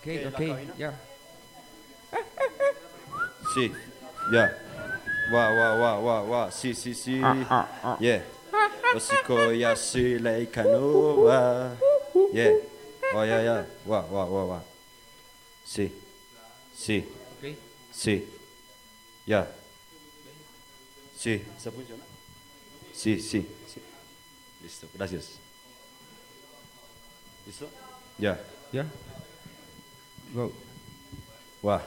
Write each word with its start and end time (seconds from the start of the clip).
Ok, 0.00 0.06
ok, 0.32 0.40
ya. 0.78 0.96
Sí, 3.52 3.72
ya. 4.32 4.48
Wa, 5.30 5.44
wa, 5.52 5.68
wa, 5.76 5.90
wa, 6.00 6.16
wa. 6.22 6.50
Sí, 6.50 6.74
sí, 6.74 6.94
sí. 6.94 7.20
Yeah. 8.00 8.24
Osiko 8.96 9.52
ya 9.52 9.76
sí, 9.76 10.18
leika 10.18 10.64
no 10.64 11.28
wa. 11.28 11.76
Yeah. 12.32 12.56
Oh, 13.12 13.24
ya, 13.24 13.42
ya. 13.42 13.66
Wa, 13.84 14.00
wa, 14.08 14.24
wa, 14.24 14.44
wa. 14.46 14.60
Sí. 15.64 15.92
Sí. 16.74 17.04
Ok. 17.36 17.54
Sí. 17.92 18.24
Ya. 19.26 19.46
Sí. 21.14 21.44
¿Se 21.58 21.70
funciona? 21.70 22.04
Sí, 22.94 23.20
sí, 23.20 23.46
sí. 23.68 23.82
Listo, 24.62 24.88
gracias. 24.94 25.36
¿Listo? 27.46 27.68
Ya. 28.18 28.40
Ya. 28.72 28.86
Go. 30.34 30.52
Wow. 31.62 31.80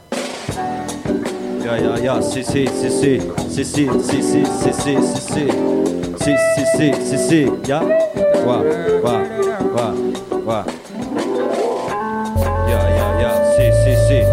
Yeah, 1.64 1.78
yeah, 1.80 1.98
yeah. 1.98 2.20
Si, 2.20 2.44
si, 2.44 2.68
si, 2.68 2.90
si. 2.90 3.22
Si, 3.48 3.64
si, 3.64 3.88
si, 3.88 4.22
si, 4.22 4.44
si, 4.44 4.74
si, 4.74 4.74
si, 4.74 5.20
si. 5.22 5.48
Si, 6.20 6.36
si, 6.36 6.64
si, 6.76 6.94
si, 6.94 7.18
si. 7.18 7.42
Yeah? 7.64 7.84
Wow, 8.44 8.64
wow, 9.00 9.24
wow, 9.72 9.96
wow. 10.44 10.66
Yeah, 12.68 12.84
yeah, 12.90 13.20
yeah. 13.22 13.36
Si, 13.56 13.72
si, 13.72 13.96
si. 14.08 14.33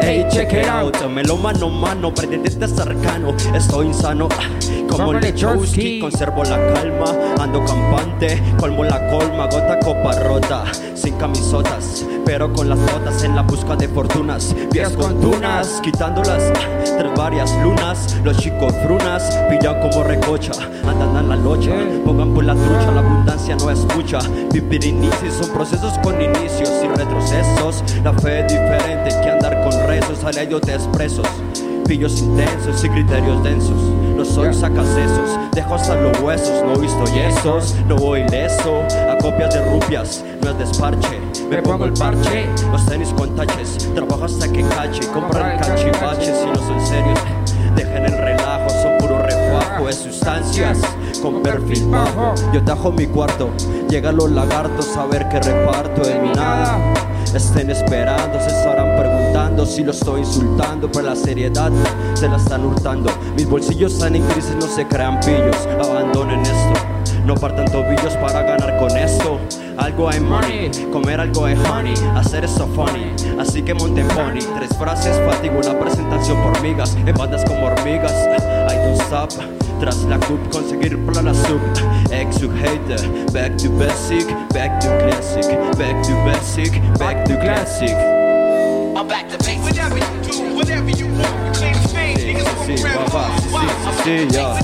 Hey, 0.00 0.26
check 0.30 0.52
it 0.52 0.66
out. 0.66 0.94
Me 1.10 1.22
lo 1.22 1.36
mano 1.36 1.68
mano, 1.68 2.12
pretendente 2.12 2.66
cercano. 2.66 3.34
Estoy 3.54 3.86
insano. 3.86 4.28
Como 4.88 5.06
Como 5.06 5.12
Lechowski. 5.14 6.00
conservo 6.00 6.42
la 6.44 6.56
calma. 6.72 7.06
Ando 7.38 7.64
campante, 7.64 8.40
colmo 8.58 8.84
la 8.84 9.06
colma, 9.10 9.46
gota 9.46 9.78
copa 9.80 10.12
rota. 10.20 10.64
Camisotas, 11.18 12.06
pero 12.24 12.52
con 12.52 12.68
las 12.68 12.78
botas 12.78 13.24
en 13.24 13.34
la 13.34 13.42
busca 13.42 13.74
de 13.74 13.88
fortunas. 13.88 14.54
Pies 14.70 14.90
con 14.90 15.20
tunas, 15.20 15.80
quitándolas 15.82 16.52
tras 16.96 17.14
varias 17.16 17.52
lunas. 17.60 18.16
Los 18.22 18.36
chicos 18.36 18.72
frunas 18.84 19.24
pillan 19.50 19.80
como 19.80 20.04
recocha, 20.04 20.52
andan 20.86 21.16
a 21.16 21.22
la 21.22 21.34
locha. 21.36 21.72
Pongan 22.04 22.32
por 22.34 22.44
la 22.44 22.54
trucha, 22.54 22.92
la 22.92 23.00
abundancia 23.00 23.56
no 23.56 23.68
es 23.68 23.84
mucha. 23.96 24.20
Vivir 24.52 24.84
inicios 24.84 25.34
son 25.34 25.48
procesos 25.52 25.98
con 25.98 26.20
inicios 26.22 26.70
y 26.84 26.86
retrocesos. 26.86 27.82
La 28.04 28.12
fe 28.12 28.40
es 28.40 28.52
diferente 28.52 29.10
que 29.20 29.30
andar 29.30 29.60
con 29.64 29.72
rezos, 29.88 30.22
a 30.24 30.30
de 30.30 30.44
expresos. 30.44 31.26
Pillos 31.86 32.20
intensos 32.20 32.84
y 32.84 32.88
criterios 32.90 33.42
densos. 33.42 34.07
No 34.18 34.24
soy 34.24 34.52
sacasesos, 34.52 35.38
dejo 35.52 35.76
hasta 35.76 35.94
los 35.94 36.18
huesos. 36.18 36.64
No 36.64 36.74
he 36.74 36.78
visto 36.80 37.04
yesos, 37.04 37.76
no 37.86 37.94
voy 37.94 38.24
leso. 38.24 38.82
A 39.08 39.16
copias 39.16 39.54
de 39.54 39.64
rupias, 39.64 40.24
no 40.42 40.50
es 40.50 40.58
desparche. 40.58 41.20
Me 41.48 41.62
pongo 41.62 41.84
el 41.84 41.92
parche, 41.92 42.48
los 42.72 42.84
tenis 42.86 43.10
con 43.16 43.36
taches. 43.36 43.78
Trabajo 43.94 44.24
hasta 44.24 44.50
que 44.50 44.64
cache, 44.64 45.06
compran 45.14 45.56
cachivaches 45.60 46.36
si 46.36 46.46
no 46.46 46.56
son 46.56 46.84
serios. 46.84 47.20
Dejen 47.76 48.06
el 48.06 48.18
relajo, 48.18 48.68
son 48.70 48.98
puro 48.98 49.20
refajo 49.20 49.86
de 49.86 49.92
sustancias 49.92 50.80
con 51.22 51.40
perfil 51.40 51.86
bajo. 51.86 52.34
Yo 52.52 52.60
tajo 52.64 52.90
mi 52.90 53.06
cuarto, 53.06 53.50
llegan 53.88 54.16
los 54.16 54.32
lagartos 54.32 54.96
a 54.96 55.06
ver 55.06 55.28
qué 55.28 55.38
reparto 55.38 56.02
de 56.02 56.18
mi 56.18 56.32
nada. 56.32 56.76
Estén 57.32 57.70
esperando, 57.70 58.40
se 58.40 58.48
estarán 58.48 58.96
preguntando 58.96 59.17
si 59.68 59.84
lo 59.84 59.92
estoy 59.92 60.20
insultando, 60.20 60.90
pero 60.90 61.06
la 61.06 61.16
seriedad 61.16 61.70
se 62.14 62.28
la 62.28 62.36
están 62.36 62.64
hurtando. 62.64 63.10
Mis 63.36 63.48
bolsillos 63.48 63.92
están 63.92 64.16
en 64.16 64.22
crisis, 64.28 64.54
no 64.56 64.66
se 64.66 64.86
crean 64.86 65.20
pillos, 65.20 65.68
abandonen 65.80 66.40
esto. 66.40 66.80
No 67.24 67.34
partan 67.34 67.66
tobillos 67.70 68.14
para 68.20 68.42
ganar 68.42 68.78
con 68.78 68.96
esto. 68.96 69.38
Algo 69.76 70.08
hay 70.08 70.20
money, 70.20 70.70
comer 70.90 71.20
algo 71.20 71.46
de 71.46 71.54
honey, 71.68 71.94
hacer 72.16 72.44
esto 72.44 72.66
funny. 72.68 73.12
Así 73.38 73.62
que 73.62 73.74
monten 73.74 74.08
pony. 74.08 74.40
Tres 74.56 74.76
frases, 74.76 75.20
fatigo 75.26 75.58
una 75.58 75.78
presentación 75.78 76.42
por 76.42 76.60
migas, 76.62 76.96
en 76.96 77.14
bandas 77.14 77.44
como 77.44 77.66
hormigas. 77.66 78.12
I 78.70 78.76
don't 78.76 79.00
stop. 79.02 79.30
Tras 79.78 80.02
la 80.04 80.18
cup, 80.18 80.40
conseguir 80.50 80.98
para 81.06 81.22
la 81.22 81.34
sub. 81.34 81.60
Ex 82.10 82.40
to 82.40 82.50
hater, 82.50 83.00
back 83.32 83.56
to 83.58 83.70
basic, 83.70 84.26
back 84.52 84.80
to 84.80 84.88
classic, 84.98 85.46
back 85.76 86.02
to 86.02 86.14
basic, 86.24 86.72
back 86.98 87.24
to 87.26 87.38
classic. 87.38 88.17
I'm 88.98 89.06
back 89.06 89.28
to 89.30 89.38
basics. 89.38 89.62
Whatever 89.62 89.96
you 89.96 90.22
do, 90.24 90.56
whatever 90.56 90.90
you 90.90 91.06
want, 91.06 91.54
claim 91.54 91.74
fame. 91.94 92.16
Niggas 92.18 92.50
walk 92.58 92.68
around 92.82 93.10
hard, 93.12 93.52
wild. 93.52 93.70
Yeah, 94.04 94.26
yeah, 94.26 94.58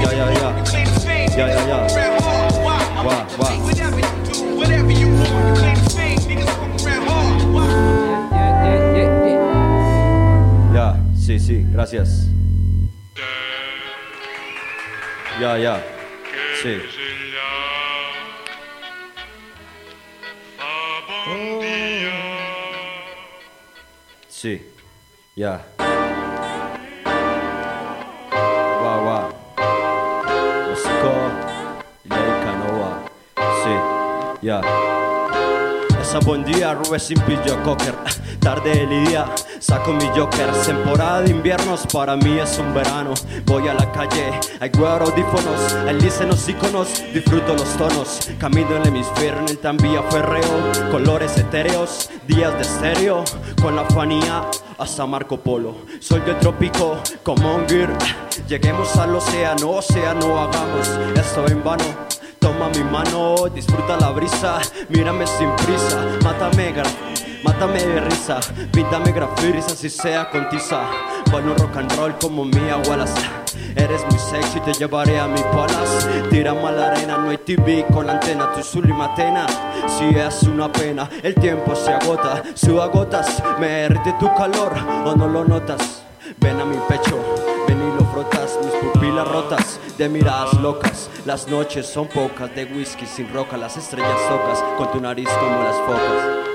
yeah, 0.00 0.40
yeah. 0.40 0.64
Claim 0.64 0.86
fame. 1.04 1.28
Yeah, 1.36 1.48
yeah, 1.48 1.66
yeah. 1.68 2.64
Wow, 2.64 3.04
wow. 3.04 3.60
Whatever 3.66 4.00
you 4.00 4.10
do, 4.24 4.56
whatever 4.56 4.90
you 4.90 5.08
want, 5.08 5.58
claim 5.58 5.76
fame. 5.92 6.18
Niggas 6.20 6.48
walk 6.60 6.80
around 6.80 7.04
hard, 7.08 7.42
wild. 7.52 8.32
Yeah, 8.32 8.64
yeah, 8.64 8.96
yeah, 8.96 9.36
yeah. 10.72 10.72
Yeah, 10.72 10.96
sí, 11.14 11.38
sí, 11.38 11.66
gracias. 11.70 12.24
Yeah, 15.38 15.56
yeah. 15.58 15.82
Sí. 16.62 16.99
Sí. 24.40 24.62
Yeah. 25.36 25.60
Wawa. 28.82 29.34
Let's 30.66 30.82
go. 30.82 31.12
Yeah, 32.08 32.24
you 32.24 32.34
can 32.40 32.56
know. 32.60 33.04
See. 33.62 34.46
Yeah. 34.46 34.99
Esa 36.10 36.18
buen 36.18 36.44
día, 36.44 36.74
Rube 36.74 36.98
sin 36.98 37.20
pillo 37.20 37.62
cocker. 37.62 37.94
Tarde 38.40 38.74
del 38.74 39.04
día, 39.04 39.32
saco 39.60 39.92
mi 39.92 40.06
joker. 40.06 40.50
Temporada 40.66 41.20
de 41.20 41.30
inviernos, 41.30 41.86
para 41.86 42.16
mí 42.16 42.36
es 42.36 42.58
un 42.58 42.74
verano. 42.74 43.14
Voy 43.46 43.68
a 43.68 43.74
la 43.74 43.92
calle, 43.92 44.32
hay 44.58 44.70
wear 44.70 45.02
audífonos, 45.02 45.72
alice 45.88 46.26
los 46.26 46.48
iconos, 46.48 47.04
disfruto 47.14 47.54
los 47.54 47.76
tonos. 47.76 48.28
Camino 48.40 48.74
en 48.74 48.82
el 48.82 48.88
hemisferio, 48.88 49.38
en 49.38 49.50
el 49.50 49.58
tranvía 49.58 50.02
ferreo. 50.10 50.90
Colores 50.90 51.38
etéreos, 51.38 52.10
días 52.26 52.54
de 52.54 52.62
estéreo. 52.62 53.22
Con 53.62 53.76
la 53.76 53.84
fanía 53.84 54.42
hasta 54.78 55.06
Marco 55.06 55.38
Polo. 55.38 55.76
Soy 56.00 56.22
del 56.22 56.40
trópico, 56.40 56.98
como 57.22 57.54
un. 57.54 57.68
Lleguemos 58.48 58.96
al 58.96 59.14
océano, 59.14 59.70
océano, 59.70 60.40
hagamos 60.40 60.88
esto 61.14 61.46
en 61.46 61.62
vano. 61.62 62.09
Toma 62.60 62.72
mi 62.76 62.84
mano, 62.84 63.48
disfruta 63.54 63.96
la 63.96 64.10
brisa, 64.10 64.58
mírame 64.90 65.26
sin 65.26 65.48
prisa, 65.64 65.98
mátame, 66.22 66.74
mátame 67.42 67.78
de 67.78 68.00
risa, 68.00 68.38
píntame 68.70 69.12
grafitis 69.12 69.64
así 69.64 69.88
sea 69.88 70.28
con 70.28 70.46
tiza. 70.50 70.82
Bueno 71.30 71.54
rock 71.54 71.78
and 71.78 71.90
roll 71.96 72.14
como 72.18 72.44
mi 72.44 72.68
abuelas, 72.68 73.14
eres 73.74 74.04
muy 74.10 74.18
sexy, 74.18 74.60
te 74.60 74.74
llevaré 74.74 75.18
a 75.18 75.26
mi 75.26 75.40
palas. 75.40 76.06
Tira 76.28 76.52
mal 76.52 76.78
arena, 76.78 77.16
no 77.16 77.30
hay 77.30 77.38
TV 77.38 77.86
con 77.94 78.06
la 78.06 78.12
antena, 78.12 78.52
tu 78.52 78.62
sulimatena. 78.62 79.46
Si 79.88 80.10
es 80.18 80.42
una 80.42 80.70
pena, 80.70 81.08
el 81.22 81.34
tiempo 81.36 81.74
se 81.74 81.94
agota, 81.94 82.42
suda 82.52 82.88
gotas, 82.88 83.42
me 83.58 83.68
derrite 83.68 84.12
tu 84.20 84.28
calor 84.34 84.74
o 85.06 85.16
no 85.16 85.28
lo 85.28 85.46
notas. 85.46 86.02
Ven 86.36 86.60
a 86.60 86.66
mi 86.66 86.76
pecho, 86.88 87.18
ven 87.74 88.06
frotas, 88.12 88.58
mis 88.62 88.74
pupilas 88.74 89.28
rotas 89.28 89.80
de 89.98 90.08
miradas 90.08 90.54
locas. 90.60 91.10
Las 91.24 91.48
noches 91.48 91.86
son 91.86 92.08
pocas 92.08 92.54
de 92.54 92.64
whisky 92.64 93.06
sin 93.06 93.32
roca, 93.32 93.56
las 93.56 93.76
estrellas 93.76 94.18
tocas 94.28 94.62
con 94.76 94.90
tu 94.92 95.00
nariz 95.00 95.28
como 95.28 95.62
las 95.62 95.76
focas. 95.76 96.50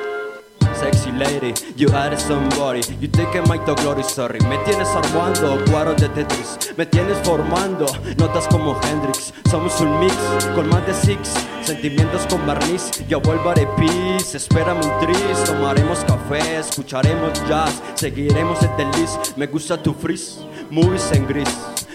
Sexy 0.79 1.11
lady, 1.13 1.53
you 1.77 1.87
are 1.95 2.17
somebody, 2.17 2.81
you 2.99 3.07
take 3.07 3.41
my 3.47 3.57
to 3.59 3.75
glory 3.75 4.03
story. 4.03 4.39
Me 4.41 4.57
tienes 4.65 4.89
armando 4.89 5.57
cuadros 5.71 5.95
de 6.01 6.09
Tetris, 6.09 6.73
me 6.75 6.85
tienes 6.85 7.17
formando 7.23 7.85
notas 8.17 8.45
como 8.49 8.77
Hendrix. 8.83 9.33
Somos 9.49 9.79
un 9.79 9.99
mix 10.01 10.13
con 10.53 10.67
más 10.67 10.85
de 10.85 10.93
six, 10.93 11.33
sentimientos 11.61 12.27
con 12.29 12.45
barniz. 12.45 12.91
Yo 13.07 13.21
vuelvo 13.21 13.51
a 13.51 13.53
peace, 13.53 14.35
espérame 14.35 14.83
un 14.83 14.99
tris. 14.99 15.43
Tomaremos 15.45 15.99
café, 15.99 16.57
escucharemos 16.57 17.31
jazz, 17.47 17.81
seguiremos 17.95 18.61
el 18.61 18.75
delis. 18.75 19.17
Me 19.37 19.47
gusta 19.47 19.81
tu 19.81 19.93
frizz, 19.93 20.39
movies 20.69 21.11
en 21.11 21.27
gris. 21.27 21.49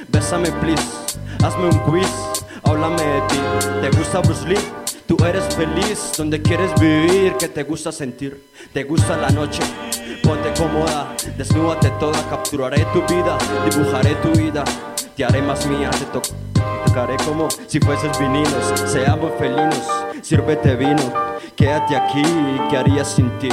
Bésame 0.08 0.50
please, 0.60 0.82
hazme 1.42 1.66
un 1.66 1.78
quiz, 1.80 2.08
háblame 2.64 3.02
de 3.02 3.20
ti. 3.28 3.38
¿Te 3.80 3.96
gusta 3.96 4.20
Bruce 4.20 4.46
Lee? 4.48 4.58
Tú 5.06 5.16
eres 5.24 5.44
feliz. 5.54 6.12
Donde 6.16 6.40
quieres 6.42 6.72
vivir, 6.80 7.34
que 7.34 7.48
te 7.48 7.62
gusta 7.64 7.90
sentir, 7.92 8.44
te 8.72 8.84
gusta 8.84 9.16
la 9.16 9.30
noche. 9.30 9.62
Ponte 10.22 10.52
cómoda, 10.58 11.14
desnúdate 11.36 11.90
toda, 11.98 12.18
capturaré 12.28 12.84
tu 12.92 13.00
vida, 13.12 13.38
dibujaré 13.68 14.14
tu 14.16 14.30
vida. 14.32 14.64
te 15.16 15.24
haré 15.24 15.42
más 15.42 15.66
mía, 15.66 15.90
te 15.90 16.04
to- 16.06 16.22
tocaré 16.86 17.16
como 17.26 17.48
si 17.66 17.78
fueses 17.80 18.18
vinilos, 18.18 18.72
seamos 18.86 19.32
felinos, 19.38 19.82
sírvete 20.22 20.76
vino, 20.76 21.12
quédate 21.56 21.94
aquí, 21.96 22.22
¿qué 22.70 22.76
harías 22.78 23.08
sin 23.08 23.28
ti? 23.38 23.48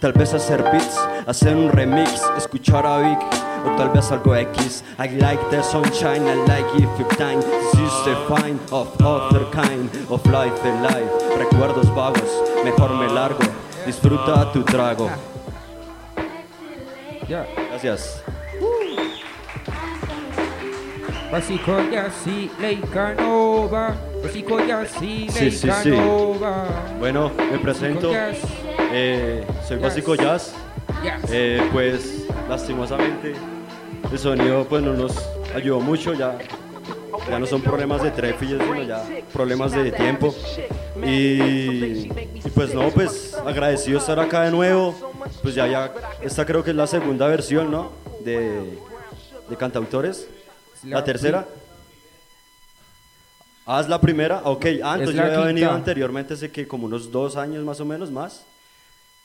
Tal 0.00 0.12
vez 0.14 0.34
hacer 0.34 0.62
beats, 0.64 0.98
hacer 1.26 1.54
un 1.54 1.70
remix, 1.70 2.22
escuchar 2.36 2.86
a 2.86 2.98
Vic, 2.98 3.18
o 3.64 3.76
tal 3.76 3.90
vez 3.90 4.10
algo 4.12 4.34
X. 4.34 4.84
I 4.98 5.08
like 5.18 5.42
the 5.50 5.62
sunshine, 5.62 6.22
I 6.26 6.34
like 6.46 6.82
it 6.82 6.88
15. 6.96 7.40
This 7.40 7.74
is 7.74 8.04
the 8.04 8.16
fine 8.28 8.58
of 8.70 8.88
other 9.02 9.44
kind 9.50 9.88
of 10.10 10.24
life 10.26 10.58
alive. 10.64 11.10
Recuerdos 11.38 11.94
vagos, 11.94 12.30
mejor 12.64 12.90
me 12.90 13.08
largo. 13.12 13.40
Disfruta 13.86 14.52
tu 14.52 14.62
trago. 14.62 15.10
Ya. 17.28 17.46
Gracias. 17.70 18.22
Básico 21.30 21.72
ya 21.90 22.10
sí, 22.10 22.50
Leicanova. 22.60 23.94
Básico 24.22 24.60
ya 24.60 24.84
sí, 24.84 25.26
Sí, 25.30 25.50
sí, 25.50 25.70
sí. 25.82 25.90
Leicanova. 25.90 26.66
Bueno, 26.98 27.30
me 27.50 27.58
presento. 27.58 28.10
Eh, 28.92 29.44
soy. 29.66 29.78
Básico 29.78 30.14
Jazz. 30.14 30.54
Eh, 31.30 31.68
pues 31.72 32.21
lastimosamente 32.48 33.34
el 34.10 34.18
sonido 34.18 34.66
pues 34.68 34.82
no 34.82 34.94
nos 34.94 35.12
ayudó 35.54 35.80
mucho 35.80 36.14
ya 36.14 36.38
ya 37.28 37.38
no 37.38 37.46
son 37.46 37.62
problemas 37.62 38.02
de 38.02 38.10
trefillos 38.10 38.60
sino 38.62 38.82
ya 38.82 39.04
problemas 39.32 39.72
de 39.72 39.92
tiempo. 39.92 40.34
Y, 41.04 42.08
y 42.08 42.50
pues 42.54 42.74
no 42.74 42.90
pues 42.90 43.34
agradecido 43.34 43.98
estar 43.98 44.18
acá 44.18 44.42
de 44.42 44.50
nuevo. 44.50 45.12
Pues 45.42 45.54
ya 45.54 45.66
ya 45.66 45.92
esta 46.20 46.44
creo 46.44 46.64
que 46.64 46.70
es 46.70 46.76
la 46.76 46.86
segunda 46.86 47.26
versión 47.28 47.70
no 47.70 47.92
de, 48.24 48.78
de 49.48 49.56
cantautores. 49.56 50.28
La, 50.84 51.04
tercera 51.04 51.46
Ah, 53.64 53.80
es 53.80 53.88
la 53.88 54.00
primera, 54.00 54.42
ok. 54.44 54.66
Ah, 54.82 54.96
entonces 54.98 55.14
yo 55.14 55.22
había 55.22 55.40
venido 55.40 55.70
anteriormente 55.70 56.34
hace 56.34 56.50
que 56.50 56.66
como 56.66 56.86
unos 56.86 57.12
dos 57.12 57.36
años 57.36 57.64
más 57.64 57.80
o 57.80 57.84
menos 57.84 58.10
más 58.10 58.44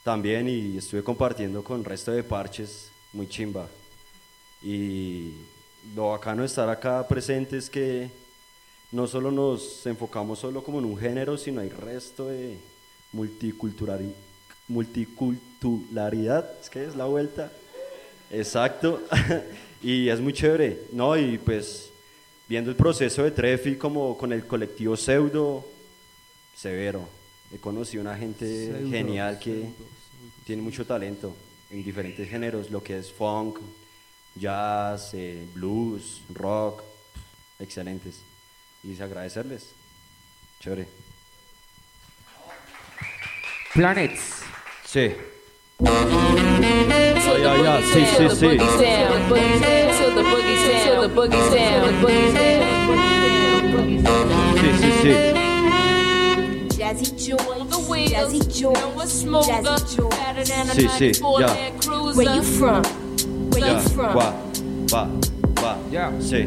también 0.04 0.48
y 0.48 0.78
estuve 0.78 1.04
compartiendo 1.04 1.64
con 1.64 1.80
el 1.80 1.86
resto 1.86 2.12
de 2.12 2.24
parches, 2.24 2.92
muy 3.18 3.28
chimba. 3.28 3.68
Y 4.64 5.34
lo 5.96 6.10
bacano 6.12 6.42
de 6.44 6.48
estar 6.48 6.70
acá 6.70 7.06
presente 7.08 7.58
es 7.58 7.70
que 7.70 8.10
no 8.92 9.08
solo 9.08 9.32
nos 9.32 9.86
enfocamos 9.86 10.40
solo 10.40 10.64
como 10.64 10.80
en 10.80 10.86
un 10.86 10.98
género, 10.98 11.38
sino 11.38 11.60
hay 11.60 11.70
resto 11.70 12.28
de 12.28 12.58
multiculturali- 13.14 14.14
multiculturalidad, 14.70 16.50
es 16.62 16.70
que 16.70 16.86
es 16.86 16.96
la 16.96 17.06
vuelta. 17.06 17.52
Exacto. 18.32 19.02
y 19.82 20.08
es 20.08 20.22
muy 20.22 20.34
chévere, 20.34 20.84
¿no? 20.94 21.18
Y 21.18 21.38
pues 21.38 21.90
viendo 22.48 22.70
el 22.70 22.78
proceso 22.78 23.24
de 23.24 23.32
Trefi 23.32 23.76
como 23.76 24.18
con 24.18 24.32
el 24.32 24.46
colectivo 24.46 24.96
Pseudo, 24.96 25.66
severo. 26.56 27.08
He 27.54 27.58
conocido 27.58 28.02
una 28.02 28.18
gente 28.18 28.46
Pseudo, 28.46 28.90
genial 28.90 29.40
que 29.40 29.52
pseudo, 29.54 29.74
tiene 30.46 30.62
mucho 30.62 30.86
talento 30.86 31.34
en 31.70 31.84
diferentes 31.84 32.30
géneros, 32.30 32.72
lo 32.72 32.82
que 32.82 32.98
es 32.98 33.12
funk, 33.12 33.60
jazz, 34.36 35.14
eh, 35.14 35.46
blues, 35.54 36.22
rock, 36.34 36.82
excelentes. 37.60 38.22
Y 38.84 39.00
agradecerles. 39.02 39.72
Chévere. 40.60 40.88
Planets. 43.74 44.22
Sí. 44.86 45.12
Ay, 45.86 47.44
ay, 47.46 47.62
ay, 47.66 47.84
sí, 47.84 48.06
sí, 48.18 48.30
sí. 48.30 48.58
Sí, 54.60 54.70
sí, 54.80 54.90
sí. 55.02 55.12
Jazzy. 56.78 57.08
Sí, 60.76 60.88
sí, 60.98 61.12
ya. 61.40 61.56
Where 62.14 62.36
you 62.36 62.44
from? 62.44 62.82
Where 63.52 63.62
Ya, 63.66 63.74
you 63.74 63.90
from? 63.90 64.16
va, 64.18 64.34
va, 64.92 65.08
va. 65.64 65.78
Ya. 65.92 66.12
Sí. 66.20 66.46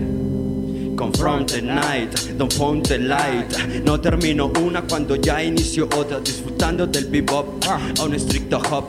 Confront 0.97 1.51
the 1.53 1.63
night, 1.63 2.13
don't 2.37 2.53
phone 2.53 2.83
the 2.83 2.99
light. 2.99 3.49
No 3.85 3.99
termino 3.99 4.53
una 4.63 4.83
cuando 4.83 5.17
ya 5.17 5.43
inicio 5.43 5.89
otra. 5.97 6.21
Disfrutando 6.21 6.87
del 6.87 7.07
bebop 7.07 7.65
Ah. 7.67 7.81
a 7.99 8.05
un 8.05 8.15
estricto 8.15 8.59
hop. 8.71 8.85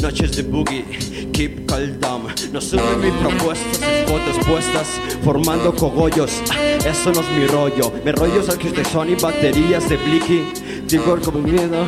Noches 0.00 0.36
de 0.36 0.42
boogie, 0.44 0.84
keep 1.32 1.66
calm 1.66 1.98
down. 2.00 2.22
No 2.52 2.60
suben 2.60 3.00
mis 3.00 3.12
propuestas, 3.14 3.76
sus 3.78 4.08
fotos 4.08 4.46
puestas, 4.46 4.86
formando 5.24 5.74
cogollos. 5.74 6.30
Eso 6.84 7.10
no 7.12 7.20
es 7.20 7.30
mi 7.36 7.46
rollo. 7.48 7.92
Mi 8.04 8.12
rollo 8.12 8.40
es 8.40 8.48
el 8.48 8.58
que 8.58 8.70
de 8.70 8.84
Sony, 8.84 9.16
baterías 9.20 9.88
de 9.88 9.96
Blicky. 9.96 10.44
Digo 10.86 11.18
como 11.24 11.40
miedo. 11.40 11.84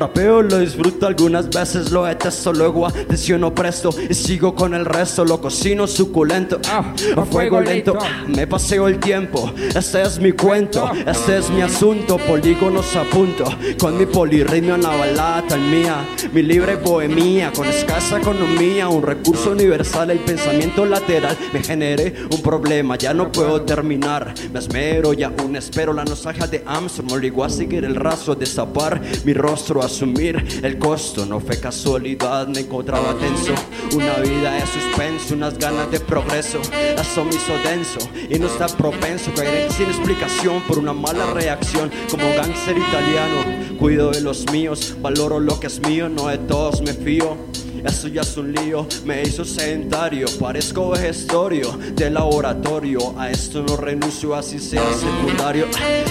Rapeo 0.00 0.40
lo 0.40 0.56
disfruto 0.56 1.06
algunas 1.06 1.50
veces, 1.50 1.90
lo 1.90 2.04
detesto, 2.04 2.54
luego 2.54 2.86
adiciono 2.86 3.54
presto 3.54 3.90
y 4.08 4.14
sigo 4.14 4.54
con 4.54 4.72
el 4.72 4.86
resto, 4.86 5.26
lo 5.26 5.42
cocino 5.42 5.86
suculento, 5.86 6.58
Ah, 6.70 6.94
a 7.18 7.24
fuego 7.26 7.60
lento, 7.60 7.98
me 8.26 8.46
paseo 8.46 8.88
el 8.88 8.98
tiempo, 8.98 9.52
este 9.58 10.00
es 10.00 10.18
mi 10.18 10.32
cuento, 10.32 10.90
este 11.06 11.36
es 11.36 11.50
mi 11.50 11.60
asunto, 11.60 12.16
polígonos 12.16 12.96
a 12.96 13.04
punto, 13.04 13.44
con 13.78 13.98
mi 13.98 14.06
polirritmio 14.06 14.76
en 14.76 14.84
la 14.84 14.96
balada 14.96 15.46
tan 15.46 15.70
mía, 15.70 15.96
mi 16.32 16.40
libre 16.40 16.76
bohemia, 16.76 17.52
con 17.52 17.68
escasa 17.68 18.20
economía, 18.20 18.88
un 18.88 19.02
recurso 19.02 19.50
universal, 19.50 20.12
el 20.12 20.20
pensamiento 20.20 20.86
lateral, 20.86 21.36
me 21.52 21.62
generé 21.62 22.14
un 22.30 22.40
problema, 22.40 22.96
ya 22.96 23.12
no 23.12 23.30
puedo 23.30 23.60
terminar, 23.60 24.32
me 24.50 24.60
esmero 24.60 25.12
y 25.12 25.24
aún 25.24 25.56
espero 25.56 25.92
la 25.92 26.04
nostalgia 26.04 26.46
de 26.46 26.62
Armstrong, 26.64 27.12
obligó 27.12 27.44
a 27.44 27.50
seguir 27.50 27.84
el 27.84 27.96
rastro, 27.96 28.34
destapar 28.34 28.98
mi 29.26 29.34
rostro, 29.34 29.82
asumir. 29.90 30.60
El 30.62 30.78
costo, 30.78 31.26
no 31.26 31.40
fue 31.40 31.58
casualidad, 31.58 32.46
me 32.48 32.60
encontraba 32.60 33.14
tenso, 33.14 33.54
una 33.94 34.14
vida 34.18 34.52
de 34.52 34.66
suspenso, 34.66 35.34
unas 35.34 35.58
ganas 35.58 35.90
de 35.90 36.00
progreso, 36.00 36.60
eso 36.98 37.24
me 37.24 37.34
hizo 37.34 37.52
denso 37.64 37.98
y 38.28 38.38
no 38.38 38.46
está 38.46 38.66
propenso, 38.68 39.32
caeré 39.34 39.70
sin 39.70 39.86
explicación 39.86 40.62
por 40.62 40.78
una 40.78 40.92
mala 40.92 41.26
reacción, 41.32 41.90
como 42.10 42.24
gánster 42.34 42.76
italiano, 42.76 43.76
cuido 43.78 44.10
de 44.10 44.20
los 44.20 44.50
míos, 44.52 44.96
valoro 45.00 45.40
lo 45.40 45.58
que 45.58 45.66
es 45.66 45.80
mío, 45.80 46.08
no 46.08 46.28
de 46.28 46.38
todos 46.38 46.80
me 46.82 46.92
fío. 46.92 47.36
Eso 47.84 48.08
ya 48.08 48.22
es 48.22 48.36
un 48.36 48.52
lío, 48.52 48.86
me 49.04 49.22
hizo 49.22 49.44
sedentario, 49.44 50.26
parezco 50.38 50.90
vejestorio 50.90 51.78
de 51.94 52.10
laboratorio. 52.10 53.14
A 53.18 53.30
esto 53.30 53.62
no 53.62 53.76
renuncio, 53.76 54.34
así 54.34 54.58
sea 54.58 54.82
secundario. 54.92 55.66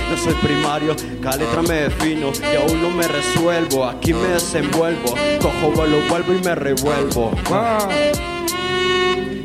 No 0.10 0.18
soy 0.18 0.34
primario, 0.36 0.96
cada 1.22 1.38
letra 1.38 1.62
me 1.62 1.76
defino 1.82 2.32
y 2.52 2.56
aún 2.56 2.82
no 2.82 2.90
me 2.90 3.08
resuelvo. 3.08 3.86
Aquí 3.86 4.14
me 4.14 4.28
desenvuelvo, 4.30 5.14
cojo 5.42 5.72
vuelo, 5.76 5.98
vuelvo 6.10 6.34
y 6.34 6.40
me 6.44 6.56
revuelvo. 6.56 7.32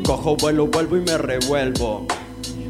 Cojo 0.06 0.36
vuelo, 0.36 0.66
vuelvo 0.66 0.96
y 0.96 1.00
me 1.00 1.18
revuelvo. 1.18 2.06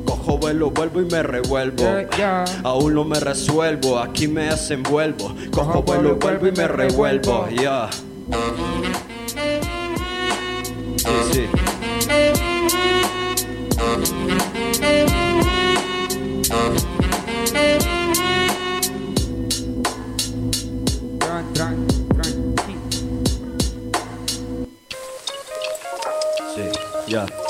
Cojo 0.05 0.38
vuelo, 0.38 0.71
vuelvo 0.71 1.00
y 1.00 1.05
me 1.05 1.23
revuelvo. 1.23 1.85
Ya. 2.17 2.45
Aún 2.62 2.95
no 2.95 3.05
me 3.05 3.19
resuelvo, 3.21 3.99
aquí 3.99 4.28
me 4.28 4.45
desenvuelvo. 4.45 5.35
Cojo 5.50 5.83
vuelo, 5.83 6.17
vuelvo 6.17 6.49
y 6.49 6.52
me 6.52 6.69
revuelvo. 6.69 7.49
Ya. 7.50 7.90
Sí, 11.04 11.11
sí. 11.34 11.49
tran, 21.18 21.52
tran, 21.52 21.87
tranqui. 22.14 22.76
Sí, 26.54 26.64
ya. 27.06 27.44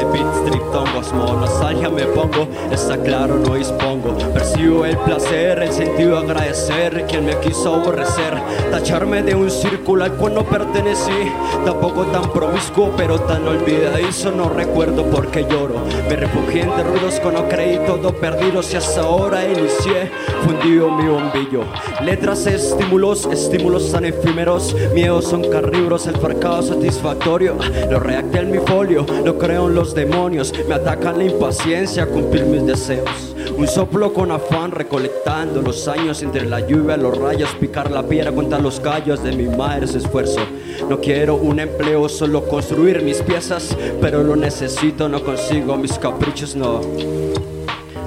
sobre 0.00 0.04
beats, 0.04 0.44
triptongos, 0.44 1.12
nostalgia 1.12 1.88
me 1.88 2.04
pongo, 2.04 2.48
está 2.70 2.96
claro, 2.98 3.36
no 3.36 3.54
dispongo. 3.54 4.16
Percibo 4.32 4.84
el 4.84 4.96
placer, 4.98 5.62
el 5.62 5.72
sentido 5.72 6.20
de 6.20 6.30
agradecer, 6.30 7.06
quien 7.06 7.26
me 7.26 7.36
quiso 7.40 7.74
aborrecer, 7.74 8.40
tacharme 8.70 9.22
de 9.22 9.34
un 9.34 9.50
círculo 9.50 10.04
al 10.04 10.12
cual 10.12 10.34
no 10.34 10.44
pertenecí, 10.44 11.32
tampoco 11.64 12.04
tan 12.06 12.30
promiscuo, 12.32 12.92
pero 12.96 13.18
tan 13.20 13.46
olvidadizo, 13.46 14.30
no 14.32 14.48
recuerdo 14.48 15.04
por 15.04 15.28
qué 15.28 15.44
lloro. 15.44 15.74
Me 16.08 16.16
refugié 16.16 16.62
entre 16.62 16.84
ruidos 16.84 17.20
con 17.20 17.34
no 17.34 17.48
creí 17.48 17.78
todo 17.86 18.12
perdido, 18.12 18.62
si 18.62 18.76
hasta 18.76 19.02
ahora 19.02 19.44
inicié, 19.44 20.10
fundido 20.44 20.90
mi 20.90 21.08
bombillo. 21.08 21.64
Letras, 22.02 22.46
estímulos, 22.46 23.26
estímulos 23.26 23.92
tan 23.92 24.04
efímeros, 24.04 24.74
miedos 24.94 25.26
son 25.26 25.48
carnívoros, 25.48 26.06
el 26.06 26.16
fracado 26.16 26.62
satisfactorio, 26.62 27.56
lo 27.90 28.00
redacté 28.00 28.38
en 28.40 28.50
mi 28.50 28.58
folio, 28.58 29.06
lo 29.24 29.38
creo 29.38 29.68
en 29.68 29.74
los 29.74 29.89
demonios, 29.94 30.52
me 30.68 30.74
atacan 30.74 31.18
la 31.18 31.24
impaciencia 31.24 32.04
a 32.04 32.06
cumplir 32.06 32.44
mis 32.44 32.66
deseos. 32.66 33.34
Un 33.56 33.66
soplo 33.66 34.12
con 34.12 34.30
afán 34.30 34.70
recolectando 34.70 35.60
los 35.60 35.86
años 35.88 36.22
entre 36.22 36.46
la 36.46 36.60
lluvia, 36.60 36.96
los 36.96 37.16
rayos, 37.18 37.50
picar 37.60 37.90
la 37.90 38.02
piedra 38.02 38.32
contra 38.32 38.58
los 38.58 38.80
callos 38.80 39.22
de 39.22 39.32
mi 39.32 39.44
madre 39.44 39.84
ese 39.84 39.98
esfuerzo. 39.98 40.40
No 40.88 41.00
quiero 41.00 41.36
un 41.36 41.60
empleo, 41.60 42.08
solo 42.08 42.46
construir 42.46 43.02
mis 43.02 43.22
piezas, 43.22 43.76
pero 44.00 44.22
lo 44.22 44.36
necesito, 44.36 45.08
no 45.08 45.22
consigo 45.22 45.76
mis 45.76 45.98
caprichos, 45.98 46.56
no. 46.56 46.80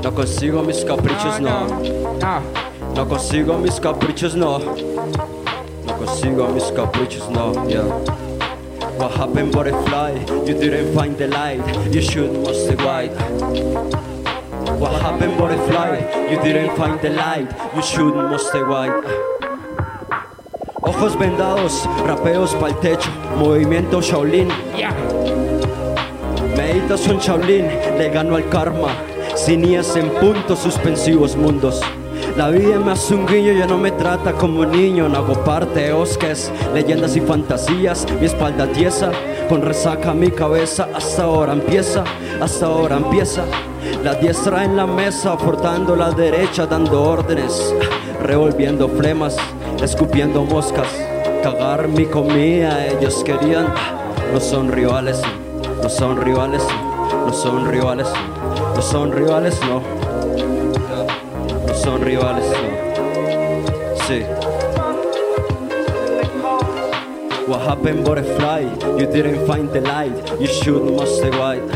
No 0.02 0.14
consigo 0.14 0.64
mis 0.64 0.84
caprichos, 0.84 1.40
no. 1.40 1.68
No 2.96 3.08
consigo 3.08 3.58
mis 3.58 3.80
caprichos, 3.80 4.36
no. 4.36 4.60
No 4.60 5.98
consigo 5.98 6.48
mis 6.50 6.66
caprichos, 6.72 7.30
no. 7.30 8.33
What 8.98 9.12
happened, 9.12 9.52
butterfly? 9.52 10.12
You 10.46 10.54
didn't 10.54 10.94
find 10.94 11.18
the 11.18 11.28
light. 11.28 11.62
You 11.94 12.02
should 12.02 12.32
must 12.44 12.68
the 12.68 12.76
white. 12.78 13.14
What 14.80 15.02
happened, 15.02 15.38
butterfly? 15.38 16.30
You 16.30 16.38
didn't 16.42 16.76
find 16.78 17.00
the 17.02 17.10
light. 17.10 17.50
You 17.76 17.82
should 17.82 18.16
must 18.16 18.52
the 18.54 18.64
white. 18.66 18.94
Ojos 20.84 21.16
vendados, 21.16 21.86
rapeos 22.06 22.54
pa'l 22.60 22.76
techo, 22.82 23.10
movimiento 23.38 24.02
Shaolin. 24.02 24.50
yeah. 24.78 24.94
Meditación 26.58 27.20
Shaolin, 27.20 27.66
le 27.98 28.10
gano 28.10 28.36
al 28.36 28.50
karma. 28.50 28.90
Cinías 29.36 29.96
en 29.96 30.10
puntos 30.20 30.60
suspensivos 30.60 31.36
mundos. 31.36 31.82
La 32.36 32.50
vida 32.50 32.80
me 32.80 32.94
hace 32.94 33.14
un 33.14 33.28
guiño, 33.28 33.54
ya 33.54 33.68
no 33.68 33.78
me 33.78 33.92
trata 33.92 34.34
como 34.34 34.66
niño. 34.66 35.08
No 35.08 35.20
hago 35.20 35.36
parte 35.44 35.82
de 35.82 35.94
osques, 35.94 36.52
leyendas 36.74 37.16
y 37.16 37.22
fantasías. 37.22 38.08
Mi 38.20 38.26
espalda 38.26 38.66
tiesa, 38.66 39.12
con 39.48 39.62
resaca 39.62 40.16
mi 40.16 40.32
cabeza. 40.32 40.88
Hasta 40.96 41.24
ahora 41.24 41.54
empieza, 41.54 42.04
hasta 42.42 42.66
ahora 42.66 42.98
empieza. 42.98 43.44
La 44.04 44.16
diestra 44.16 44.64
en 44.64 44.76
la 44.76 44.88
mesa, 44.88 45.38
portando 45.38 45.96
la 45.96 46.10
derecha, 46.10 46.66
dando 46.66 47.04
órdenes. 47.04 47.72
Revolviendo 48.24 48.90
flemas, 48.90 49.38
escupiendo 49.80 50.44
moscas. 50.44 50.88
Cagar 51.44 51.88
mi 51.88 52.06
comida, 52.08 52.84
ellos 52.88 53.24
querían. 53.24 53.68
No 54.34 54.40
son 54.40 54.72
rivales, 54.72 55.22
no 55.84 55.88
son 55.88 56.20
rivales, 56.20 56.64
no 57.28 57.32
son 57.32 57.70
rivales, 57.70 58.08
no 58.76 58.82
son 58.82 59.12
rivales, 59.12 59.60
no. 59.70 59.76
No 59.76 60.03
son 61.84 62.02
rivales, 62.02 62.46
no. 62.46 63.96
Sí. 64.08 64.24
What 67.46 67.62
happened, 67.68 68.06
butterfly? 68.06 68.62
You 68.98 69.06
didn't 69.06 69.46
find 69.46 69.70
the 69.70 69.82
light. 69.82 70.16
You 70.40 70.48
should 70.48 70.84
must 70.96 71.22
the 71.22 71.32
white. 71.38 71.68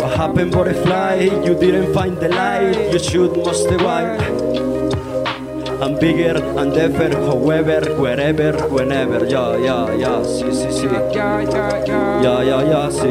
What 0.00 0.16
happened, 0.16 0.52
butterfly? 0.52 1.30
You 1.46 1.54
didn't 1.54 1.94
find 1.94 2.18
the 2.18 2.28
light. 2.28 2.92
You 2.92 2.98
should 2.98 3.34
must 3.38 3.66
the 3.68 3.78
white. 3.78 4.20
I'm 5.80 5.98
bigger 5.98 6.36
and 6.36 6.72
deeper, 6.72 7.16
however, 7.16 7.80
wherever, 7.96 8.52
whenever. 8.68 9.24
Yeah, 9.24 9.56
yeah, 9.56 9.94
ya, 9.94 10.22
sí, 10.22 10.52
sí, 10.52 10.70
sí. 10.70 10.88
yeah, 11.14 12.42
yeah, 12.42 12.62
yeah. 12.62 12.90
Sí, 12.90 13.10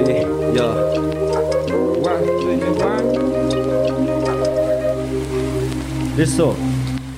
ya. 0.55 1.22
Listo. 6.15 6.55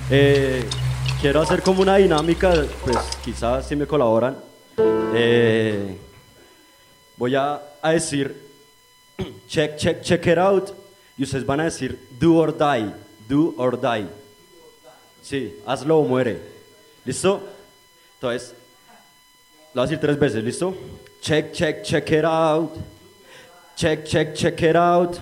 Eh, 0.10 0.64
quiero 1.20 1.42
hacer 1.42 1.62
como 1.62 1.82
una 1.82 1.98
dinámica, 1.98 2.54
pues 2.86 2.98
quizás 3.24 3.68
si 3.68 3.76
me 3.76 3.86
colaboran. 3.86 4.38
Eh, 5.14 5.98
voy 7.18 7.36
a, 7.36 7.62
a 7.82 7.92
decir, 7.92 8.42
check, 9.48 9.76
check, 9.76 10.02
check 10.02 10.26
it 10.28 10.38
out. 10.38 10.72
Y 11.18 11.24
ustedes 11.24 11.46
van 11.46 11.60
a 11.60 11.66
decir, 11.66 12.00
do 12.20 12.36
or 12.36 12.58
die, 12.58 12.94
do 13.28 13.54
or 13.58 13.80
die. 13.80 14.08
Sí, 15.22 15.58
hazlo 15.66 16.00
o 16.00 16.06
muere. 16.06 16.40
¿Listo? 17.04 17.42
Entonces, 18.16 18.54
lo 19.74 19.82
voy 19.82 19.88
a 19.88 19.88
decir 19.88 20.00
tres 20.00 20.18
veces, 20.18 20.42
¿listo? 20.42 20.74
Check, 21.20 21.52
check, 21.52 21.84
check 21.84 22.10
it 22.12 22.24
out. 22.24 22.72
Check, 23.76 24.06
check, 24.06 24.34
check 24.34 24.62
it 24.62 24.76
out. 24.78 25.18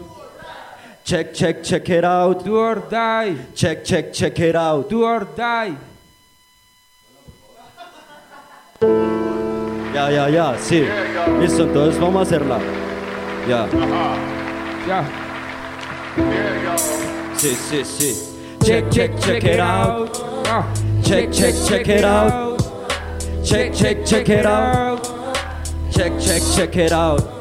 Check, 1.04 1.34
check, 1.34 1.64
check 1.64 1.90
it 1.90 2.06
out. 2.06 2.46
Do 2.46 2.58
or 2.58 2.76
die. 2.76 3.36
Check, 3.54 3.84
check, 3.84 4.14
check 4.14 4.40
it 4.40 4.56
out. 4.56 4.90
Do 4.90 5.04
or 5.04 5.26
die. 5.36 5.76
Ya, 9.94 10.10
ya, 10.10 10.28
ya, 10.30 10.56
sí. 10.58 10.86
Listo, 11.40 11.64
entonces 11.64 12.00
vamos 12.00 12.20
a 12.20 12.22
hacerla. 12.24 12.60
Ya, 13.48 13.68
Yeah. 14.88 15.06
sí, 17.36 17.56
sí, 17.56 17.84
sí. 17.86 18.16
Check, 18.64 18.90
check, 18.90 19.12
check 19.20 19.44
it 19.44 19.60
out. 19.60 20.10
Check, 21.04 21.32
check, 21.32 21.54
check 21.68 21.88
it 21.88 22.04
out. 22.06 22.60
Check, 23.44 23.74
check, 23.74 24.06
check 24.06 24.30
it 24.30 24.46
out. 24.46 25.02
Check, 25.92 26.14
check, 26.20 26.42
check 26.56 26.76
it 26.78 26.92
out. 26.92 27.33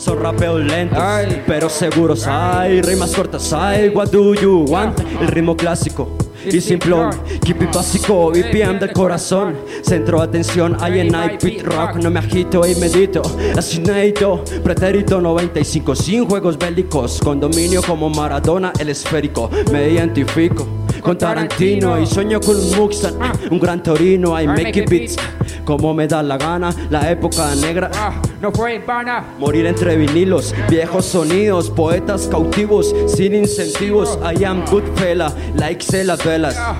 Son 0.00 0.18
rapeos 0.18 0.64
lentos, 0.64 0.98
Ay. 0.98 1.42
pero 1.46 1.68
seguros. 1.68 2.26
Hay 2.26 2.80
rimas 2.80 3.14
cortas. 3.14 3.52
Ay, 3.52 3.90
what 3.90 4.08
do 4.08 4.34
you 4.34 4.64
want? 4.66 4.98
El 5.20 5.28
ritmo 5.28 5.54
clásico. 5.54 6.16
Y 6.42 6.58
simplón, 6.62 7.10
keep 7.44 7.62
it 7.62 7.70
básico, 7.70 8.30
BPM 8.30 8.78
del 8.78 8.94
corazón. 8.94 9.56
Centro 9.82 10.16
de 10.20 10.24
atención, 10.24 10.74
I 10.80 11.00
en 11.00 11.12
beat 11.12 11.62
rock. 11.64 11.96
No 11.96 12.08
me 12.08 12.18
agito 12.18 12.66
y 12.66 12.74
medito. 12.76 13.20
Asineito, 13.54 14.42
pretérito 14.64 15.20
95. 15.20 15.94
Sin 15.94 16.24
juegos 16.24 16.56
bélicos, 16.56 17.20
con 17.22 17.38
dominio 17.38 17.82
como 17.82 18.08
Maradona, 18.08 18.72
el 18.78 18.88
esférico. 18.88 19.50
Me 19.70 19.90
identifico 19.90 20.66
con 21.02 21.18
Tarantino 21.18 22.00
y 22.00 22.06
sueño 22.06 22.40
con 22.40 22.56
un 22.56 22.74
Muxan, 22.74 23.18
un 23.50 23.60
gran 23.60 23.82
Torino. 23.82 24.40
I 24.40 24.46
make 24.46 24.80
it 24.80 24.88
beats 24.88 25.16
como 25.64 25.94
me 25.94 26.06
da 26.06 26.22
la 26.22 26.36
gana. 26.36 26.74
La 26.90 27.10
época 27.10 27.54
negra. 27.56 27.90
ah, 27.94 28.20
no 28.40 28.50
fue 28.52 28.76
en 28.76 28.86
vana. 28.86 29.24
Morir 29.38 29.66
entre 29.66 29.96
vinilos, 29.96 30.54
viejos 30.68 31.04
sonidos, 31.04 31.70
poetas 31.70 32.26
cautivos, 32.28 32.94
sin 33.06 33.34
incentivos. 33.34 34.18
I 34.22 34.44
am 34.44 34.64
good 34.66 34.84
fella, 34.96 35.32
like 35.54 35.82
se 35.82 36.04
las 36.04 36.24
velas. 36.24 36.56
Ah, 36.58 36.76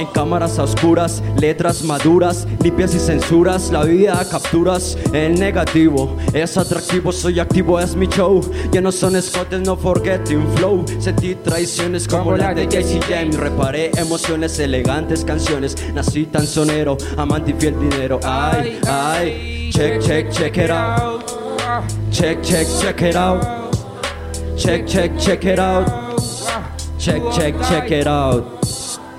En 0.00 0.06
cámaras 0.06 0.58
a 0.58 0.62
oscuras, 0.62 1.22
letras 1.38 1.82
maduras, 1.82 2.48
limpias 2.64 2.94
y 2.94 2.98
censuras, 2.98 3.70
la 3.70 3.84
vida 3.84 4.18
a 4.18 4.26
capturas, 4.26 4.96
el 5.12 5.38
negativo 5.38 6.16
es 6.32 6.56
atractivo, 6.56 7.12
soy 7.12 7.38
activo, 7.38 7.78
es 7.78 7.94
mi 7.94 8.06
show. 8.06 8.40
Ya 8.72 8.80
no 8.80 8.92
son 8.92 9.14
escotes, 9.14 9.60
no 9.60 9.76
forgetting 9.76 10.48
flow. 10.56 10.86
Sentí 10.98 11.34
traiciones 11.34 12.08
como 12.08 12.34
la 12.34 12.54
de 12.54 12.66
Jay 12.66 12.98
James. 13.10 13.36
Reparé 13.36 13.90
emociones, 13.98 14.58
elegantes 14.58 15.22
canciones. 15.22 15.76
Nací 15.92 16.24
tan 16.24 16.46
sonero, 16.46 16.96
amante 17.18 17.50
y 17.50 17.54
fiel 17.60 17.78
dinero. 17.78 18.20
Ay, 18.24 18.80
ay, 18.88 19.70
check, 19.70 20.00
check, 20.00 20.30
check 20.30 20.56
it 20.56 20.70
out. 20.70 21.22
Check, 22.10 22.40
check, 22.40 22.66
check 22.80 23.02
it 23.02 23.16
out. 23.16 23.42
Check, 24.56 24.86
check, 24.86 25.14
check 25.18 25.44
it 25.44 25.58
out. 25.58 25.86
Check, 26.96 27.22
check, 27.34 27.54
check 27.68 27.90
it 27.90 28.06
out. 28.06 28.59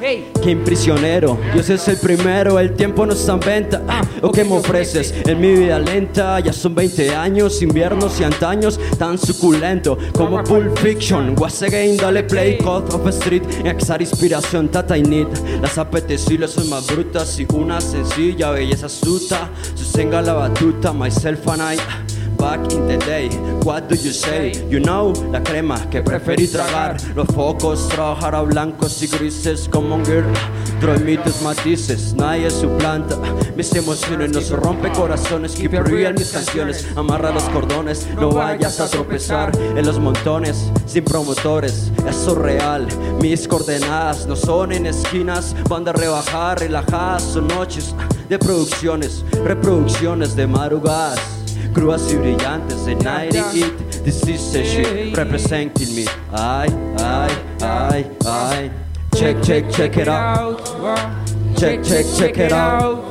Hey, 0.03 0.31
Que 0.41 0.55
prisionero, 0.55 1.37
Dios 1.53 1.69
es 1.69 1.87
el 1.87 1.97
primero, 1.97 2.57
el 2.57 2.73
tiempo 2.73 3.05
no 3.05 3.13
está 3.13 3.33
en 3.33 3.39
venta. 3.39 3.83
Ah, 3.87 4.01
¿O 4.23 4.31
qué 4.31 4.43
me 4.43 4.53
ofreces? 4.53 5.13
En 5.27 5.39
mi 5.39 5.53
vida 5.53 5.77
lenta, 5.77 6.39
ya 6.39 6.51
son 6.51 6.73
20 6.73 7.13
años, 7.13 7.61
inviernos 7.61 8.19
y 8.19 8.23
antaños, 8.23 8.79
tan 8.97 9.19
suculento 9.19 9.99
como 10.11 10.43
Pulp 10.43 10.75
Fiction. 10.79 11.35
Once 11.39 11.63
again, 11.63 11.97
dale 11.97 12.23
play, 12.23 12.57
Code 12.57 12.95
of 12.95 13.07
Street, 13.09 13.43
exar 13.63 14.01
inspiración, 14.01 14.69
Tata 14.69 14.97
y 14.97 15.03
Need. 15.03 15.27
Las 15.61 15.77
apetecibles 15.77 16.49
son 16.49 16.67
más 16.67 16.87
brutas 16.87 17.39
y 17.39 17.45
una 17.53 17.79
sencilla 17.79 18.49
belleza 18.49 18.87
astuta. 18.87 19.51
Sostenga 19.75 20.23
la 20.23 20.33
batuta, 20.33 20.93
myself 20.93 21.47
and 21.47 21.61
I. 21.61 22.20
back 22.41 22.59
in 22.73 22.87
the 22.87 22.97
day. 22.97 23.29
What 23.63 23.87
do 23.87 23.95
you 23.95 24.11
say? 24.11 24.51
You 24.67 24.79
know, 24.79 25.13
la 25.31 25.41
crema 25.41 25.77
que 25.91 26.01
preferí 26.01 26.47
tragar. 26.47 26.97
Los 27.15 27.27
focos, 27.27 27.87
trabajar 27.89 28.33
a 28.33 28.41
blancos 28.41 29.01
y 29.03 29.07
grises 29.07 29.69
como 29.69 29.95
un 29.95 30.03
girl. 30.03 30.33
Dromitos 30.81 31.43
matices, 31.43 32.15
nadie 32.15 32.49
suplanta 32.49 33.15
mis 33.55 33.75
emociones, 33.75 34.31
no 34.31 34.41
se 34.41 34.55
rompe 34.55 34.91
corazones. 34.91 35.53
Keep 35.53 35.73
it 35.75 36.17
mis 36.17 36.31
canciones, 36.31 36.87
amarra 36.95 37.31
los 37.31 37.43
cordones, 37.43 38.07
no 38.15 38.31
vayas 38.31 38.79
a 38.79 38.87
tropezar 38.87 39.51
en 39.75 39.85
los 39.85 39.99
montones 39.99 40.71
sin 40.87 41.03
promotores. 41.03 41.91
Eso 42.09 42.31
es 42.31 42.37
real, 42.37 42.87
mis 43.21 43.47
coordenadas 43.47 44.25
no 44.25 44.35
son 44.35 44.71
en 44.71 44.87
esquinas, 44.87 45.55
van 45.69 45.83
de 45.83 45.93
rebajar, 45.93 46.59
relajadas, 46.59 47.21
son 47.21 47.47
noches 47.49 47.93
de 48.29 48.39
producciones, 48.39 49.23
reproducciones 49.45 50.35
de 50.35 50.47
madrugadas. 50.47 51.40
Crudas 51.73 52.11
y 52.11 52.17
brillantes 52.17 52.85
de 52.85 52.95
98 52.95 53.91
This 54.03 54.27
is 54.27 54.51
the 54.51 54.63
shit 54.63 55.15
representing 55.15 55.95
me. 55.95 56.05
Ay, 56.33 56.67
ay, 56.97 57.31
ay, 57.61 58.11
ay 58.25 58.71
Check, 59.15 59.41
check, 59.43 59.69
check 59.69 59.97
it 59.97 60.07
out. 60.07 60.57
Check, 61.55 61.83
check, 61.83 62.05
check 62.17 62.37
it 62.37 62.51
out. 62.51 63.07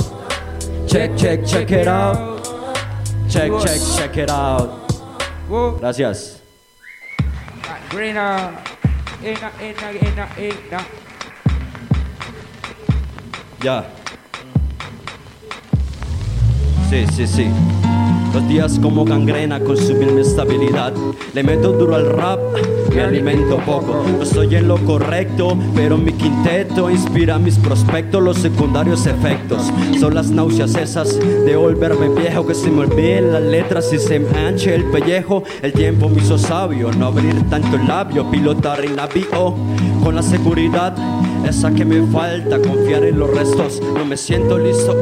Check, 0.88 1.17
check, 1.17 1.47
check 1.47 1.71
it 1.71 1.87
out. 1.87 2.43
Check, 3.29 3.52
check, 3.62 3.81
check 3.97 4.17
it 4.17 4.31
out. 4.31 4.71
Gracias. 5.79 6.40
Grina, 7.90 8.50
ina, 9.23 9.50
ina, 9.62 9.93
ina, 9.93 10.29
ina. 10.37 10.87
Ya. 13.62 13.85
Sí, 16.88 17.07
sí, 17.14 17.26
sí 17.26 17.89
Los 18.32 18.49
días 18.49 18.78
como 18.78 19.04
gangrena 19.04 19.58
consumen 19.58 20.14
mi 20.14 20.20
estabilidad. 20.20 20.92
Le 21.34 21.42
meto 21.42 21.72
duro 21.72 21.96
al 21.96 22.06
rap, 22.10 22.38
me 22.94 23.02
alimento 23.02 23.56
poco. 23.58 24.04
No 24.16 24.22
estoy 24.22 24.54
en 24.54 24.68
lo 24.68 24.76
correcto, 24.84 25.58
pero 25.75 25.99
mi 25.99 26.12
quinteto 26.12 26.90
Inspira 26.90 27.38
mis 27.38 27.58
prospectos, 27.58 28.22
los 28.22 28.38
secundarios 28.38 29.06
efectos. 29.06 29.72
Son 29.99 30.14
las 30.14 30.30
náuseas 30.30 30.76
esas 30.76 31.18
de 31.18 31.56
volverme 31.56 32.08
viejo 32.08 32.46
Que 32.46 32.54
se 32.54 32.70
me 32.70 32.82
olviden 32.82 33.32
las 33.32 33.42
letras 33.42 33.92
y 33.92 33.99
se 33.99 34.20
me 34.20 34.38
anche 34.38 34.75
el 34.75 34.84
pellejo. 34.84 35.42
El 35.60 35.72
tiempo 35.72 36.08
me 36.08 36.22
hizo 36.22 36.38
sabio, 36.38 36.92
no 36.92 37.06
abrir 37.06 37.49
tanto 37.50 37.76
el 37.76 37.87
labio 37.87 38.30
Pilotar 38.30 38.84
el 38.84 38.94
navío 38.94 39.56
con 40.04 40.14
la 40.14 40.22
seguridad. 40.22 40.94
Esa 41.44 41.72
que 41.72 41.84
me 41.84 42.06
falta, 42.12 42.60
confiar 42.60 43.04
en 43.04 43.18
los 43.18 43.30
restos. 43.30 43.80
No 43.94 44.04
me 44.04 44.16
siento 44.16 44.56
listo 44.56 44.96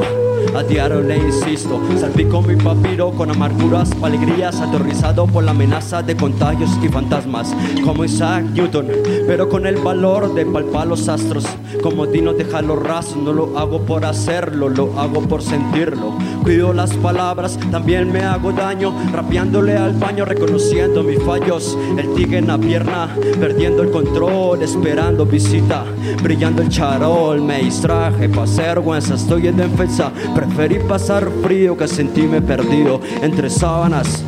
a 0.55 0.62
diario 0.62 1.00
le 1.00 1.17
insisto, 1.17 1.81
salpico 1.99 2.40
mi 2.43 2.57
papiro 2.57 3.11
con 3.11 3.31
amarguras 3.31 3.90
o 4.00 4.07
alegrías, 4.07 4.61
aterrorizado 4.61 5.26
por 5.26 5.45
la 5.45 5.50
amenaza 5.50 6.02
de 6.02 6.17
contagios 6.17 6.71
y 6.83 6.88
fantasmas, 6.88 7.55
como 7.85 8.05
Isaac 8.05 8.45
Newton, 8.52 8.88
pero 9.26 9.49
con 9.49 9.67
el 9.67 9.76
valor 9.76 10.35
de 10.35 10.47
palpar 10.47 10.87
los 10.87 11.09
astros, 11.09 11.45
como 11.83 12.07
Dino 12.07 12.33
deja 12.33 12.62
los 12.62 12.83
rastros, 12.83 13.23
no 13.23 13.33
lo 13.33 13.59
hago 13.59 13.83
por 13.83 14.05
hacerlo, 14.05 14.69
lo 14.69 14.99
hago 14.99 15.23
por 15.23 15.43
sentirlo. 15.43 16.14
Cuido 16.42 16.73
las 16.73 16.95
palabras, 16.95 17.59
también 17.71 18.11
me 18.11 18.21
hago 18.21 18.52
daño, 18.52 18.95
rapeándole 19.12 19.76
al 19.76 19.92
baño, 19.95 20.25
reconociendo 20.25 21.02
mis 21.02 21.23
fallos, 21.23 21.76
el 21.99 22.14
tigre 22.14 22.38
en 22.38 22.47
la 22.47 22.57
pierna, 22.57 23.14
perdiendo 23.38 23.83
el 23.83 23.90
control, 23.90 24.62
esperando 24.62 25.26
visita, 25.26 25.85
brillando 26.23 26.62
el 26.62 26.68
charol, 26.68 27.42
me 27.42 27.59
distraje, 27.59 28.28
pasé 28.28 28.62
vergüenza, 28.62 29.14
estoy 29.14 29.49
en 29.49 29.57
defensa, 29.57 30.11
preferí 30.35 30.78
pasar 30.78 31.28
frío 31.42 31.76
que 31.76 31.88
sentirme 31.88 32.40
perdido. 32.40 33.00
Entre 33.23 33.50
sábanas. 33.50 34.25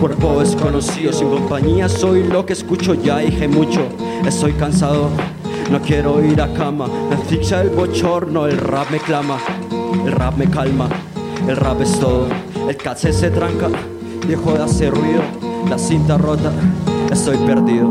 Cuerpo 0.00 0.40
desconocido, 0.40 1.10
sin 1.10 1.30
compañía 1.30 1.88
soy 1.88 2.22
lo 2.22 2.44
que 2.44 2.52
escucho, 2.52 2.92
ya 2.92 3.18
dije 3.18 3.48
mucho, 3.48 3.88
estoy 4.26 4.52
cansado, 4.52 5.08
no 5.70 5.80
quiero 5.80 6.22
ir 6.22 6.42
a 6.42 6.52
cama, 6.52 6.86
me 6.86 7.60
el 7.60 7.70
bochorno, 7.70 8.46
el 8.46 8.58
rap 8.58 8.90
me 8.90 8.98
clama, 8.98 9.38
el 10.04 10.12
rap 10.12 10.36
me 10.36 10.50
calma, 10.50 10.90
el 11.48 11.56
rap 11.56 11.80
es 11.80 11.98
todo, 12.00 12.26
el 12.68 12.76
caché 12.76 13.12
se 13.12 13.30
tranca, 13.30 13.68
dejó 14.26 14.54
de 14.54 14.64
hacer 14.64 14.92
ruido, 14.92 15.22
la 15.68 15.78
cinta 15.78 16.18
rota, 16.18 16.52
estoy 17.10 17.36
perdido. 17.38 17.88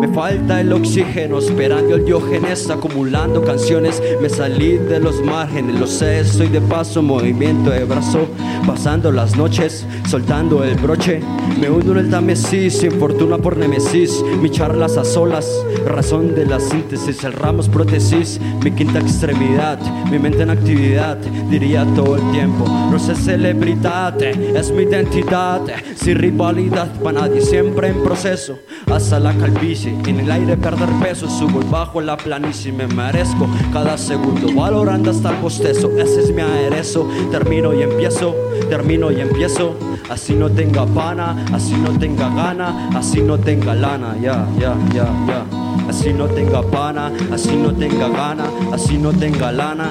Me 0.00 0.08
falta 0.08 0.60
el 0.60 0.72
oxígeno, 0.72 1.38
esperando 1.38 1.94
el 1.94 2.04
diógenes, 2.04 2.68
acumulando 2.68 3.42
canciones. 3.42 4.02
Me 4.20 4.28
salí 4.28 4.76
de 4.76 4.98
los 4.98 5.22
márgenes, 5.22 5.78
lo 5.78 5.86
sé, 5.86 6.20
estoy 6.20 6.48
de 6.48 6.60
paso, 6.60 7.02
movimiento 7.02 7.70
de 7.70 7.84
brazo, 7.84 8.26
pasando 8.66 9.12
las 9.12 9.36
noches, 9.36 9.86
soltando 10.08 10.64
el 10.64 10.76
broche. 10.76 11.20
Me 11.60 11.70
hundo 11.70 11.92
en 11.92 11.98
el 11.98 12.10
tamesis, 12.10 12.78
sin 12.78 12.92
fortuna 12.92 13.38
por 13.38 13.56
nemesis. 13.56 14.22
Mi 14.40 14.50
charlas 14.50 14.96
a 14.96 15.04
solas, 15.04 15.46
razón 15.86 16.34
de 16.34 16.46
la 16.46 16.60
síntesis, 16.60 17.22
el 17.24 17.32
ramos 17.32 17.68
prótesis, 17.68 18.40
mi 18.62 18.70
quinta 18.72 18.98
extremidad, 18.98 19.78
mi 20.10 20.18
mente 20.18 20.42
en 20.42 20.50
actividad, 20.50 21.18
diría 21.50 21.84
todo 21.94 22.16
el 22.16 22.30
tiempo. 22.32 22.64
No 22.90 22.98
sé 22.98 23.14
celebridad, 23.14 24.20
es 24.22 24.70
mi 24.70 24.82
identidad, 24.82 25.60
sin 25.96 26.16
rivalidad 26.16 26.88
para 27.02 27.20
nadie, 27.20 27.40
siempre 27.40 27.88
en 27.88 28.02
proceso. 28.02 28.58
Hasta 28.90 29.20
la 29.20 29.32
calvicie, 29.34 29.94
en 30.06 30.20
el 30.20 30.30
aire 30.30 30.56
perder 30.56 30.88
peso, 31.00 31.28
subo 31.28 31.60
y 31.60 31.70
bajo 31.70 32.00
la 32.00 32.16
planicie, 32.16 32.72
me 32.72 32.86
merezco 32.86 33.48
cada 33.72 33.96
segundo, 33.96 34.52
valorando 34.54 35.10
hasta 35.10 35.30
el 35.30 35.36
bostezo, 35.36 35.90
ese 35.98 36.20
es 36.20 36.32
mi 36.32 36.42
aderezo, 36.42 37.08
termino 37.30 37.72
y 37.72 37.82
empiezo, 37.82 38.34
termino 38.68 39.10
y 39.10 39.20
empiezo, 39.20 39.76
así 40.08 40.34
no 40.34 40.50
tenga 40.50 40.86
pana, 40.86 41.46
así 41.52 41.74
no 41.74 41.90
tenga 41.98 42.28
gana, 42.28 42.90
así 42.94 43.20
no 43.20 43.38
tenga 43.38 43.74
lana, 43.74 44.16
ya, 44.20 44.46
ya, 44.58 44.74
ya, 44.92 45.06
ya, 45.26 45.44
así 45.88 46.12
no 46.12 46.26
tenga 46.26 46.62
pana, 46.62 47.12
así 47.32 47.56
no 47.56 47.72
tenga 47.72 48.08
gana, 48.08 48.44
así 48.72 48.98
no 48.98 49.12
tenga 49.12 49.52
lana. 49.52 49.90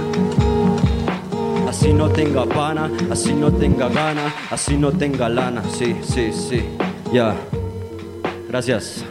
Así 1.68 1.94
no 1.94 2.10
tenga 2.10 2.46
pana, 2.46 2.90
así 3.12 3.32
no 3.32 3.52
tenga 3.52 3.88
gana, 3.90 4.34
así 4.50 4.76
no 4.76 4.92
tenga 4.92 5.30
lana. 5.30 5.62
Sí, 5.72 5.96
sí, 6.02 6.34
sí. 6.34 6.64
Ya. 7.14 7.36
Gracias. 8.50 9.06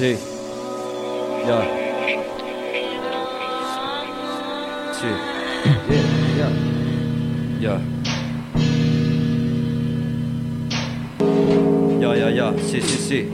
Sí. 0.00 0.16
Ya. 1.46 1.60
Sí. 4.98 5.06
Yeah, 6.38 6.50
Ya. 7.60 7.80
Ya, 12.00 12.16
ya, 12.16 12.30
ya. 12.30 12.54
Sí, 12.66 12.80
sí, 12.80 12.96
sí. 12.96 13.28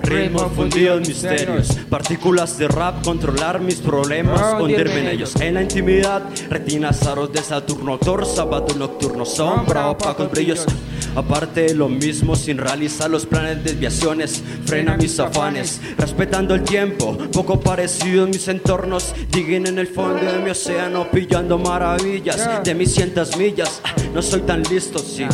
Ritmo 0.00 0.48
fundido 0.48 0.96
en 0.96 1.02
misterios, 1.02 1.78
partículas 1.90 2.56
de 2.56 2.68
rap, 2.68 3.04
controlar 3.04 3.60
mis 3.60 3.80
problemas, 3.80 4.40
hundirme 4.40 4.54
en 4.54 4.62
hundirme 4.62 5.00
en 5.00 5.08
ellos. 5.08 5.36
En 5.36 5.54
la 5.54 5.62
intimidad, 5.62 6.22
retinas 6.48 7.06
aros 7.06 7.30
de 7.30 7.42
Saturno, 7.42 7.98
Thor, 7.98 8.24
sábado 8.24 8.74
nocturno, 8.78 9.26
sombra, 9.26 9.90
opacos 9.90 10.30
brillos. 10.30 10.66
Aparte 11.14 11.74
lo 11.74 11.88
mismo 11.88 12.36
sin 12.36 12.58
realizar 12.58 13.10
los 13.10 13.26
planes, 13.26 13.62
desviaciones, 13.64 14.42
frena 14.64 14.96
mis 14.96 15.18
afanes, 15.20 15.80
respetando 15.98 16.54
el 16.54 16.62
tiempo, 16.62 17.16
poco 17.32 17.60
parecido 17.60 18.24
en 18.24 18.30
mis 18.30 18.48
entornos, 18.48 19.14
diguen 19.30 19.66
en 19.66 19.78
el 19.78 19.86
fondo 19.86 20.24
de 20.24 20.38
mi 20.38 20.50
océano, 20.50 21.10
pillando 21.10 21.58
maravillas 21.58 22.62
de 22.64 22.74
mis 22.74 22.94
cientas 22.94 23.36
millas. 23.36 23.82
No 24.14 24.22
soy 24.22 24.40
tan 24.42 24.62
listo, 24.62 24.98
sí. 24.98 25.26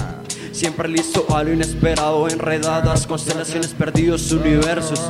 Siempre 0.59 0.89
listo 0.89 1.25
a 1.33 1.45
lo 1.45 1.53
inesperado, 1.53 2.29
enredadas, 2.29 3.07
constelaciones 3.07 3.69
perdidos, 3.69 4.33
universos, 4.33 5.01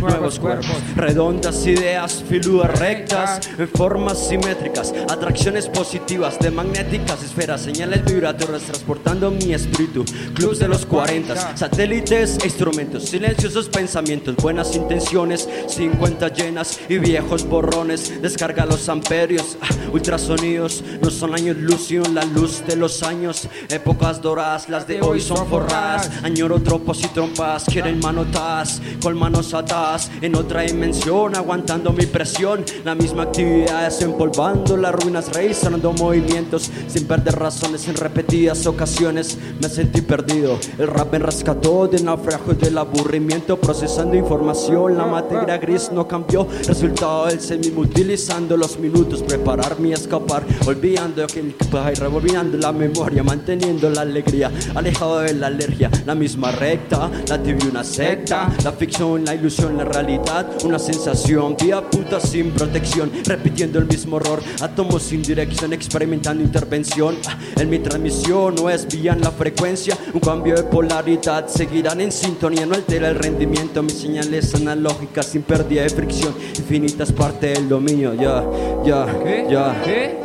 nuevos 0.00 0.40
cuerpos, 0.40 0.74
redondas 0.96 1.64
ideas, 1.64 2.24
figuras 2.28 2.76
rectas, 2.76 3.48
en 3.56 3.68
formas 3.68 4.26
simétricas, 4.26 4.92
atracciones 5.08 5.68
positivas 5.68 6.40
de 6.40 6.50
magnéticas 6.50 7.22
esferas, 7.22 7.60
señales 7.60 8.04
vibratorias 8.04 8.62
transportando 8.62 9.30
mi 9.30 9.54
espíritu, 9.54 10.04
clubs 10.34 10.58
de 10.58 10.66
los 10.66 10.84
40, 10.84 11.56
satélites 11.56 12.38
e 12.42 12.46
instrumentos, 12.46 13.04
silenciosos 13.04 13.68
pensamientos, 13.68 14.34
buenas 14.34 14.74
intenciones, 14.74 15.48
50 15.68 16.34
llenas 16.34 16.80
y 16.88 16.98
viejos 16.98 17.46
borrones, 17.46 18.20
descarga 18.20 18.66
los 18.66 18.88
amperios, 18.88 19.56
ah, 19.60 19.68
ultrasonidos, 19.92 20.82
no 21.00 21.10
son 21.10 21.36
años 21.36 21.56
luz, 21.58 21.92
la 22.12 22.24
luz 22.24 22.64
de 22.66 22.74
los 22.74 23.04
años, 23.04 23.48
épocas 23.68 24.20
doradas, 24.20 24.68
las 24.68 24.88
de 24.88 24.95
de 24.96 25.06
hoy 25.06 25.20
son 25.20 25.46
forradas. 25.46 26.10
Añoro 26.22 26.60
tropos 26.60 27.02
y 27.04 27.08
trompas, 27.08 27.64
quieren 27.64 27.98
manotas, 28.00 28.80
con 29.02 29.16
manos 29.18 29.54
atadas 29.54 30.10
en 30.20 30.34
otra 30.36 30.62
dimensión, 30.62 31.34
aguantando 31.36 31.92
mi 31.92 32.06
presión. 32.06 32.64
La 32.84 32.94
misma 32.94 33.24
actividad 33.24 33.86
empolvando 34.02 34.76
las 34.76 34.94
ruinas, 34.94 35.32
realizando 35.32 35.92
movimientos 35.92 36.70
sin 36.88 37.06
perder 37.06 37.36
razones 37.36 37.86
en 37.88 37.94
repetidas 37.94 38.66
ocasiones. 38.66 39.38
Me 39.60 39.68
sentí 39.68 40.00
perdido, 40.00 40.58
el 40.78 40.88
rap 40.88 41.12
me 41.12 41.18
rescató 41.18 41.86
del 41.86 42.04
naufragio 42.04 42.52
y 42.52 42.56
del 42.56 42.78
aburrimiento, 42.78 43.58
procesando 43.58 44.16
información. 44.16 44.96
La 44.96 45.06
materia 45.06 45.58
gris 45.58 45.90
no 45.92 46.06
cambió, 46.08 46.46
resultado 46.66 47.26
del 47.26 47.40
semismo, 47.40 47.82
utilizando 47.82 48.56
los 48.56 48.78
minutos, 48.78 49.22
prepararme 49.22 49.88
y 49.88 49.92
escapar, 49.92 50.44
olvidando 50.66 51.26
que 51.26 51.40
el 51.40 51.54
y 51.76 51.94
revolviendo 51.94 52.56
la 52.58 52.72
memoria, 52.72 53.22
manteniendo 53.22 53.90
la 53.90 54.02
alegría, 54.02 54.50
alejado 54.86 55.18
de 55.18 55.34
la 55.34 55.48
alergia, 55.48 55.90
la 56.04 56.14
misma 56.14 56.52
recta, 56.52 57.10
la 57.28 57.42
tibia 57.42 57.66
una 57.68 57.82
secta, 57.82 58.48
la 58.62 58.70
ficción, 58.70 59.24
la 59.24 59.34
ilusión, 59.34 59.76
la 59.76 59.84
realidad, 59.84 60.46
una 60.64 60.78
sensación, 60.78 61.56
vía 61.60 61.82
puta 61.82 62.20
sin 62.20 62.52
protección, 62.52 63.10
repitiendo 63.24 63.80
el 63.80 63.86
mismo 63.86 64.16
horror, 64.16 64.40
átomos 64.60 65.02
sin 65.02 65.22
dirección, 65.22 65.72
experimentando 65.72 66.42
intervención, 66.42 67.16
Ah, 67.26 67.36
en 67.56 67.68
mi 67.68 67.80
transmisión 67.80 68.54
no 68.54 68.70
es 68.70 68.86
vía 68.86 69.12
en 69.14 69.22
la 69.22 69.32
frecuencia, 69.32 69.98
un 70.14 70.20
cambio 70.20 70.54
de 70.54 70.62
polaridad, 70.62 71.48
seguirán 71.48 72.00
en 72.00 72.12
sintonía, 72.12 72.64
no 72.64 72.76
altera 72.76 73.08
el 73.08 73.16
rendimiento, 73.16 73.82
mis 73.82 73.94
señales 73.94 74.54
analógicas 74.54 75.26
sin 75.26 75.42
pérdida 75.42 75.82
de 75.82 75.90
fricción, 75.90 76.32
infinitas 76.56 77.10
parte 77.10 77.48
del 77.48 77.68
dominio, 77.68 78.14
ya, 78.14 78.44
ya, 78.84 79.06
ya, 79.50 79.82
¿Qué? 79.84 80.16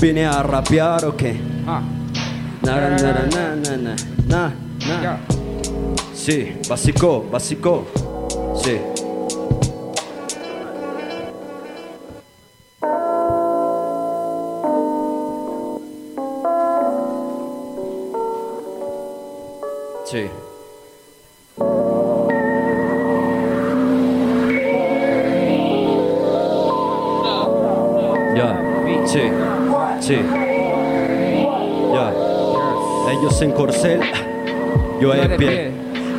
vine 0.00 0.24
a 0.24 0.40
rapear 0.44 1.04
o 1.04 1.16
qué, 1.16 1.36
Ah, 1.66 1.82
na, 2.68 2.90
na, 2.90 2.96
na, 2.98 3.56
na, 3.56 3.76
na, 3.76 3.96
na, 4.28 5.00
na. 5.00 5.18
Sí, 6.14 6.52
básico, 6.68 7.24
básico. 7.30 7.86
Sí. 8.62 8.78
Sí. 20.04 20.30
Ya. 28.36 28.60
Sí. 29.06 29.22
Sí. 30.00 30.47
Ellos 33.20 33.42
en 33.42 33.52
corcel, 33.52 34.00
yo 35.00 35.12
de 35.12 35.28
pie. 35.30 35.72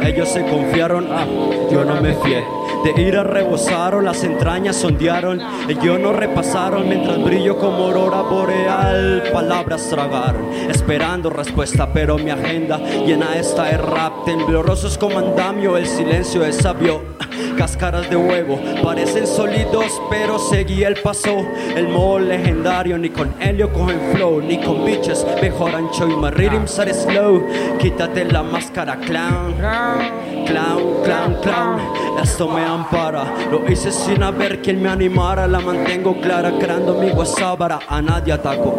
Ellos 0.03 0.29
se 0.29 0.45
confiaron, 0.45 1.07
ah, 1.11 1.25
yo 1.71 1.85
no 1.85 2.01
me 2.01 2.13
fié. 2.13 2.43
De 2.83 3.01
ira 3.01 3.23
rebosaron, 3.23 4.05
las 4.05 4.23
entrañas 4.23 4.77
sondearon. 4.77 5.41
Ellos 5.67 5.99
no 5.99 6.13
repasaron 6.13 6.87
mientras 6.87 7.21
brillo 7.23 7.57
como 7.57 7.85
aurora 7.85 8.21
boreal. 8.21 9.23
Palabras 9.31 9.89
tragaron, 9.89 10.51
esperando 10.69 11.29
respuesta, 11.29 11.91
pero 11.93 12.17
mi 12.17 12.31
agenda 12.31 12.77
llena 13.05 13.37
está 13.37 13.65
de 13.65 13.77
rap. 13.77 14.25
Temblorosos 14.25 14.97
como 14.97 15.19
andamio, 15.19 15.77
el 15.77 15.87
silencio 15.87 16.43
es 16.43 16.57
sabio. 16.57 17.18
Cáscaras 17.57 18.09
de 18.09 18.15
huevo 18.15 18.59
parecen 18.83 19.27
sólidos, 19.27 20.01
pero 20.09 20.39
seguí 20.39 20.83
el 20.83 20.95
paso. 20.95 21.45
El 21.75 21.87
modo 21.87 22.19
legendario, 22.19 22.97
ni 22.97 23.09
con 23.09 23.33
helio 23.39 23.71
cogen 23.71 23.99
flow, 24.13 24.41
ni 24.41 24.59
con 24.59 24.85
bitches 24.85 25.25
mejoran 25.41 25.89
show. 25.91 26.07
My 26.07 26.29
rhythms 26.31 26.79
are 26.79 26.93
slow. 26.93 27.45
Quítate 27.79 28.25
la 28.25 28.43
máscara, 28.43 28.97
clown. 28.97 29.55
Clown, 30.45 31.03
clown, 31.03 31.35
clown, 31.41 31.79
esto 32.23 32.47
me 32.47 32.63
ampara. 32.63 33.25
Lo 33.51 33.69
hice 33.69 33.91
sin 33.91 34.23
haber 34.23 34.61
quien 34.61 34.81
me 34.81 34.89
animara. 34.89 35.47
La 35.47 35.59
mantengo 35.59 36.19
clara, 36.19 36.51
creando 36.59 36.95
mi 36.95 37.09
guasábara. 37.09 37.79
A 37.87 38.01
nadie 38.01 38.33
ataco. 38.33 38.77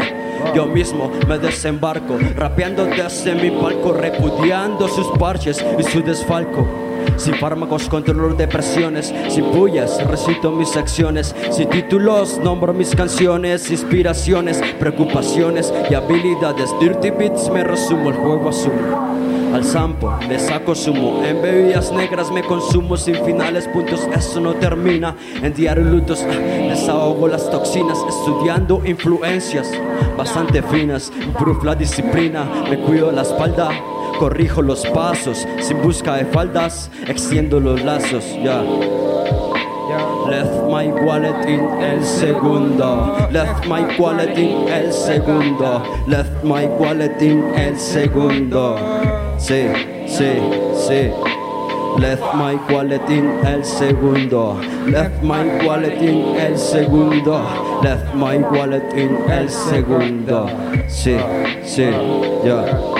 Yo 0.54 0.66
mismo 0.66 1.10
me 1.28 1.38
desembarco, 1.38 2.18
rapeando 2.34 2.86
desde 2.86 3.34
mi 3.34 3.50
palco, 3.50 3.92
repudiando 3.92 4.88
sus 4.88 5.06
parches 5.18 5.64
y 5.78 5.82
su 5.82 6.02
desfalco. 6.02 6.66
Sin 7.20 7.35
fármacos 7.35 7.87
controlo 7.90 8.33
depresiones, 8.35 9.12
sin 9.28 9.44
pullas 9.50 10.02
recito 10.06 10.52
mis 10.52 10.74
acciones, 10.74 11.37
sin 11.50 11.68
títulos 11.68 12.40
nombro 12.42 12.72
mis 12.72 12.96
canciones, 12.96 13.70
inspiraciones, 13.70 14.62
preocupaciones 14.78 15.70
y 15.90 15.94
habilidades. 15.94 16.70
Dirty 16.80 17.11
Beats 17.11 17.50
me 17.50 17.62
resumo, 17.62 18.09
el 18.09 18.16
juego 18.16 18.48
asumo. 18.48 19.52
Al 19.52 19.64
sampo 19.64 20.16
le 20.28 20.38
saco 20.38 20.74
sumo, 20.74 21.22
en 21.22 21.42
bebidas 21.42 21.92
negras 21.92 22.30
me 22.30 22.42
consumo 22.42 22.96
sin 22.96 23.16
finales, 23.16 23.68
puntos, 23.68 24.09
eso 24.16 24.40
no 24.40 24.54
termina. 24.54 25.14
En 25.42 25.52
diario 25.52 25.85
lutos 25.85 26.24
ah, 26.26 26.33
desahogo 26.33 27.28
las 27.28 27.50
toxinas, 27.50 27.98
estudiando 28.09 28.80
influencias 28.87 29.70
bastante 30.16 30.62
finas. 30.62 31.12
Improve 31.22 31.66
la 31.66 31.74
disciplina, 31.74 32.46
me 32.70 32.78
cuido 32.78 33.12
la 33.12 33.22
espalda, 33.22 33.70
corrijo 34.20 34.61
los 34.61 34.85
pasos, 34.88 35.48
sin 35.61 35.80
busca 35.80 36.16
de 36.16 36.26
faldas, 36.26 36.90
extiendo 37.09 37.59
los 37.59 37.83
lazos, 37.83 38.22
ya. 38.44 38.62
Left 40.28 40.68
my 40.68 40.88
wallet 41.06 41.48
in 41.48 41.61
el 41.80 42.04
segundo. 42.04 43.16
Left 43.33 43.66
my 43.66 43.96
wallet 43.98 44.37
in 44.37 44.68
el 44.68 44.92
segundo. 44.92 45.83
Left 46.06 46.44
my 46.44 46.66
wallet 46.66 47.20
in 47.22 47.42
el 47.54 47.78
segundo. 47.78 48.76
Sí, 49.38 49.68
sí, 50.06 50.38
sí. 50.74 51.11
Left 51.98 52.35
my 52.35 52.56
wallet 52.70 53.09
in 53.09 53.26
el 53.46 53.64
segundo. 53.64 54.61
Left 54.87 55.22
my 55.22 55.66
wallet 55.66 55.96
in 56.02 56.37
el 56.37 56.59
segundo. 56.59 57.40
Left 57.83 58.14
my 58.14 58.37
wallet 58.37 58.92
in 58.92 59.16
el 59.30 59.48
segundo. 59.48 60.46
Sí, 60.88 61.16
sí, 61.64 61.88
ya. 62.44 62.99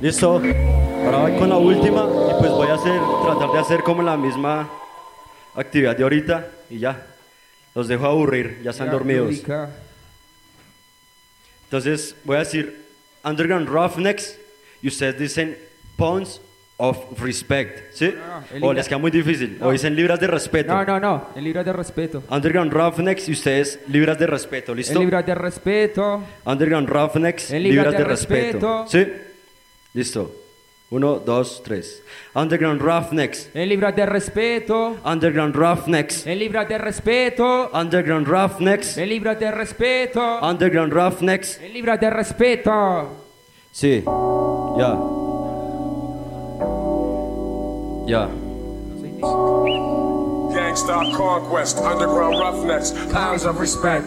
Listo. 0.00 0.40
Ahora 1.04 1.18
voy 1.18 1.32
con 1.38 1.48
la 1.48 1.56
última 1.56 2.04
y 2.04 2.40
pues 2.40 2.50
voy 2.52 2.68
a 2.68 2.74
hacer, 2.74 3.00
tratar 3.24 3.50
de 3.52 3.58
hacer 3.58 3.82
como 3.82 4.02
la 4.02 4.16
misma 4.16 4.68
actividad 5.54 5.96
de 5.96 6.02
ahorita 6.02 6.46
y 6.70 6.78
ya. 6.78 7.06
Los 7.74 7.86
dejo 7.88 8.06
aburrir, 8.06 8.60
ya 8.62 8.70
están 8.70 8.90
dormidos. 8.90 9.42
Entonces 11.64 12.16
voy 12.24 12.36
a 12.36 12.40
decir 12.40 12.84
Underground 13.24 13.68
Roughnecks 13.68 14.38
y 14.82 14.88
ustedes 14.88 15.18
dicen 15.18 15.56
Pounds 15.96 16.40
of 16.78 16.98
Respect, 17.20 17.92
¿sí? 17.92 18.14
Ah, 18.26 18.40
el 18.54 18.64
o 18.64 18.72
les 18.72 18.88
queda 18.88 18.98
muy 18.98 19.10
difícil. 19.10 19.58
O 19.60 19.66
No. 19.66 19.70
dicen 19.70 19.94
libras 19.94 20.18
de 20.18 20.26
respeto. 20.26 20.72
No, 20.74 20.82
no, 20.84 20.98
no. 20.98 21.26
El 21.36 21.44
libro 21.44 21.62
de 21.62 21.72
respeto. 21.74 22.22
Underground 22.30 22.72
Roughnecks 22.72 23.28
y 23.28 23.32
ustedes 23.32 23.80
libras 23.88 24.18
de 24.18 24.26
respeto, 24.26 24.74
¿listo? 24.74 24.94
El 24.94 25.00
libro 25.00 25.22
de 25.22 25.34
respeto. 25.34 26.22
Underground 26.46 26.88
Roughnecks, 26.88 27.50
El 27.50 27.62
libras 27.64 27.84
libras 27.86 27.92
de, 27.92 27.98
de 27.98 28.04
respeto. 28.04 28.82
respeto. 28.84 28.86
¿Sí? 28.88 29.29
Listo. 29.94 30.30
Uno, 30.90 31.20
dos, 31.20 31.62
tres. 31.62 32.02
Underground 32.34 32.80
Roughnecks. 32.80 33.48
El 33.54 33.68
libro 33.68 33.92
de 33.92 34.06
respeto. 34.06 34.96
Underground 35.04 35.54
Roughnecks. 35.54 36.26
El 36.26 36.40
libro 36.40 36.64
de 36.64 36.78
respeto. 36.78 37.70
Underground 37.72 38.26
Roughnecks. 38.26 38.96
El 38.96 39.08
libro 39.08 39.34
de 39.36 39.50
respeto. 39.52 40.40
Underground 40.42 40.92
Roughnecks. 40.92 41.60
El 41.60 41.72
libro 41.72 41.96
de 41.96 42.10
respeto. 42.10 43.08
Sí. 43.70 44.02
Ya. 44.76 44.98
Ya. 48.06 48.28
Gangstar 50.52 51.12
Conquest, 51.16 51.78
Underground 51.78 52.36
Roughnecks, 52.40 52.92
Pounds 53.12 53.44
of 53.44 53.60
Respect. 53.60 54.04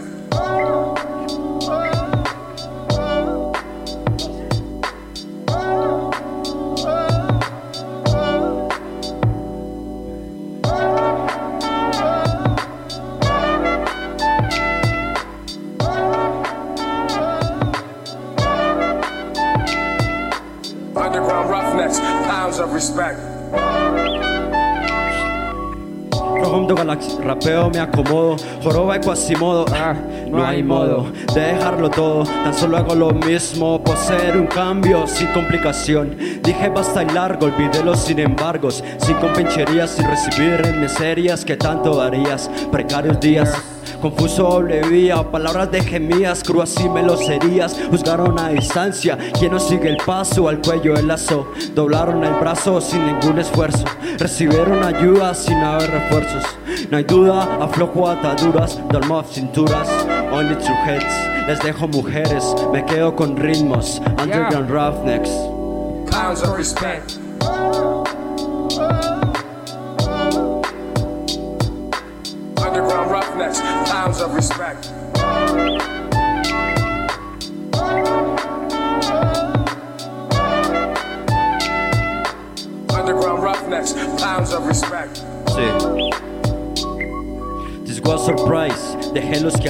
Respect. 22.73 23.19
From 26.41 26.67
the 26.67 26.73
Galaxy, 26.73 27.17
rapeo 27.21 27.69
me 27.69 27.79
acomodo, 27.79 28.35
joroba 28.63 28.97
y 28.97 28.99
cuasimodo, 28.99 29.65
ah, 29.71 29.93
no 30.27 30.43
hay 30.43 30.63
modo 30.63 31.05
de 31.33 31.41
dejarlo 31.41 31.89
todo, 31.89 32.23
tan 32.23 32.53
solo 32.53 32.77
hago 32.77 32.95
lo 32.95 33.11
mismo, 33.11 33.83
poseer 33.83 34.37
un 34.37 34.47
cambio 34.47 35.05
sin 35.05 35.27
complicación. 35.27 36.17
Dije 36.43 36.69
basta 36.69 37.03
y 37.03 37.09
largo, 37.09 37.45
olvidé 37.45 37.83
los 37.83 37.99
sin 37.99 38.19
embargos, 38.19 38.83
sin 38.97 39.15
compencherías, 39.17 39.91
sin 39.91 40.07
recibir 40.07 40.61
en 40.65 40.81
miserias 40.81 41.45
que 41.45 41.55
tanto 41.55 41.95
darías, 41.95 42.49
precarios 42.71 43.19
días. 43.19 43.72
Confuso 44.01 44.43
doble 44.43 44.81
vía, 44.87 45.23
palabras 45.31 45.71
de 45.71 45.81
gemías, 45.81 46.43
cruas 46.43 46.75
y 46.79 46.89
meloserías. 46.89 47.75
Juzgaron 47.89 48.39
a 48.39 48.49
distancia, 48.49 49.17
quien 49.37 49.51
no 49.51 49.59
sigue 49.59 49.89
el 49.89 49.97
paso 49.97 50.47
Al 50.47 50.59
cuello 50.61 50.95
el 50.95 51.07
lazo, 51.07 51.47
doblaron 51.73 52.23
el 52.23 52.33
brazo 52.35 52.81
sin 52.81 53.05
ningún 53.05 53.39
esfuerzo. 53.39 53.85
Recibieron 54.17 54.83
ayuda 54.83 55.33
sin 55.33 55.57
haber 55.57 55.89
refuerzos. 55.89 56.43
No 56.89 56.97
hay 56.97 57.03
duda, 57.03 57.57
aflojo 57.61 58.09
ataduras, 58.09 58.79
dolmo 58.89 59.19
of 59.19 59.31
cinturas. 59.31 59.87
Only 60.31 60.55
two 60.55 60.73
heads, 60.85 61.47
les 61.47 61.59
dejo 61.59 61.87
mujeres 61.87 62.55
Me 62.71 62.83
quedo 62.83 63.15
con 63.15 63.37
ritmos, 63.37 64.01
underground 64.19 64.69
roughnecks. 64.69 65.29
Pounds 66.09 66.41
of 66.41 66.57
respect. 66.57 67.19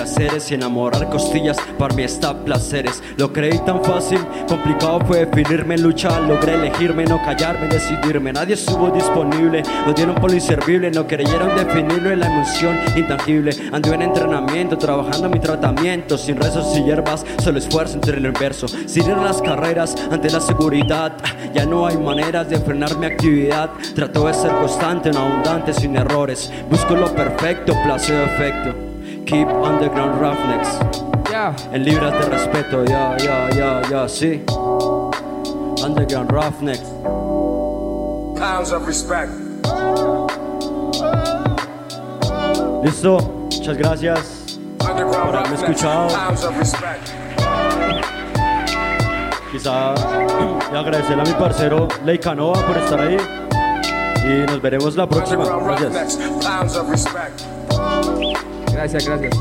Quehaceres 0.03 0.51
y 0.51 0.55
enamorar 0.55 1.09
costillas 1.09 1.57
para 1.79 1.95
mí 1.95 2.03
está 2.03 2.33
placeres. 2.43 3.01
Lo 3.17 3.31
creí 3.31 3.57
tan 3.59 3.81
fácil, 3.83 4.19
complicado 4.49 4.99
fue 5.07 5.25
definirme 5.25 5.75
en 5.75 5.83
lucha. 5.83 6.19
Logré 6.19 6.55
elegirme, 6.55 7.05
no 7.05 7.21
callarme, 7.23 7.67
decidirme. 7.67 8.33
Nadie 8.33 8.55
estuvo 8.55 8.89
disponible, 8.89 9.63
nos 9.85 9.95
dieron 9.95 10.15
por 10.15 10.29
lo 10.29 10.35
inservible. 10.35 10.91
No 10.91 11.07
creyeron 11.07 11.55
definirlo 11.55 12.11
en 12.11 12.19
la 12.19 12.27
emoción 12.27 12.77
intangible. 12.95 13.51
Anduve 13.71 13.95
en 13.95 14.01
entrenamiento, 14.01 14.77
trabajando 14.77 15.29
mi 15.29 15.39
tratamiento. 15.39 16.17
Sin 16.17 16.35
rezos 16.35 16.77
y 16.77 16.83
hierbas, 16.83 17.25
solo 17.41 17.59
esfuerzo 17.59 17.95
entre 17.95 18.17
el 18.17 18.25
inverso. 18.25 18.67
Sin 18.67 19.03
las 19.23 19.41
carreras 19.41 19.95
ante 20.11 20.29
la 20.29 20.41
seguridad. 20.41 21.13
Ya 21.53 21.65
no 21.65 21.85
hay 21.85 21.97
maneras 21.97 22.49
de 22.49 22.57
frenar 22.57 22.97
mi 22.97 23.05
actividad. 23.05 23.69
Trato 23.95 24.27
de 24.27 24.33
ser 24.33 24.51
constante, 24.51 25.11
no 25.11 25.19
abundante, 25.19 25.73
sin 25.73 25.95
errores. 25.95 26.51
Busco 26.69 26.95
lo 26.95 27.13
perfecto, 27.13 27.73
placebo 27.85 28.23
efecto. 28.23 28.92
Keep 29.25 29.47
underground 29.47 30.19
roughnecks. 30.19 30.77
Yeah. 31.29 31.55
En 31.71 31.83
libras 31.83 32.11
de 32.13 32.29
respeto, 32.29 32.83
ya, 32.85 33.17
ya, 33.17 33.49
ya, 33.49 33.81
ya, 33.89 34.07
sí. 34.09 34.43
Underground 35.81 36.31
roughnecks. 36.31 36.89
Pounds 38.37 38.71
of 38.71 38.85
respect. 38.85 39.31
Listo, 42.83 43.19
muchas 43.51 43.77
gracias. 43.77 44.59
Underground 44.81 45.25
Por 45.25 45.35
haberme 45.37 45.55
escuchado. 45.55 46.07
Pounds 46.09 46.43
of 46.43 46.57
respect. 46.57 47.09
Quizá 49.51 49.93
y 50.71 50.75
agradecerle 50.75 51.21
a 51.21 51.25
mi 51.25 51.33
parcero 51.33 51.87
Ley 52.03 52.19
Canoa 52.19 52.55
por 52.65 52.77
estar 52.77 52.99
ahí. 52.99 53.17
Y 54.25 54.45
nos 54.47 54.61
veremos 54.61 54.95
la 54.95 55.07
próxima. 55.07 55.45
Underground 55.45 55.93
Gracias. 55.93 56.19
Gracias, 58.73 59.05
gracias. 59.07 59.33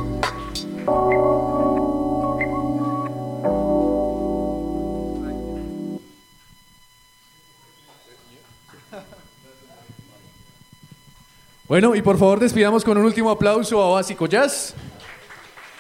Bueno, 11.67 11.95
y 11.95 12.03
por 12.03 12.19
favor 12.19 12.39
despidamos 12.39 12.85
con 12.85 12.99
un 12.99 13.07
último 13.07 13.31
aplauso 13.31 13.83
a 13.83 13.95
Básico 13.95 14.27
Jazz 14.27 14.75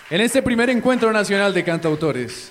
en 0.08 0.22
este 0.22 0.42
primer 0.42 0.70
encuentro 0.70 1.12
nacional 1.12 1.52
de 1.52 1.64
cantautores. 1.64 2.50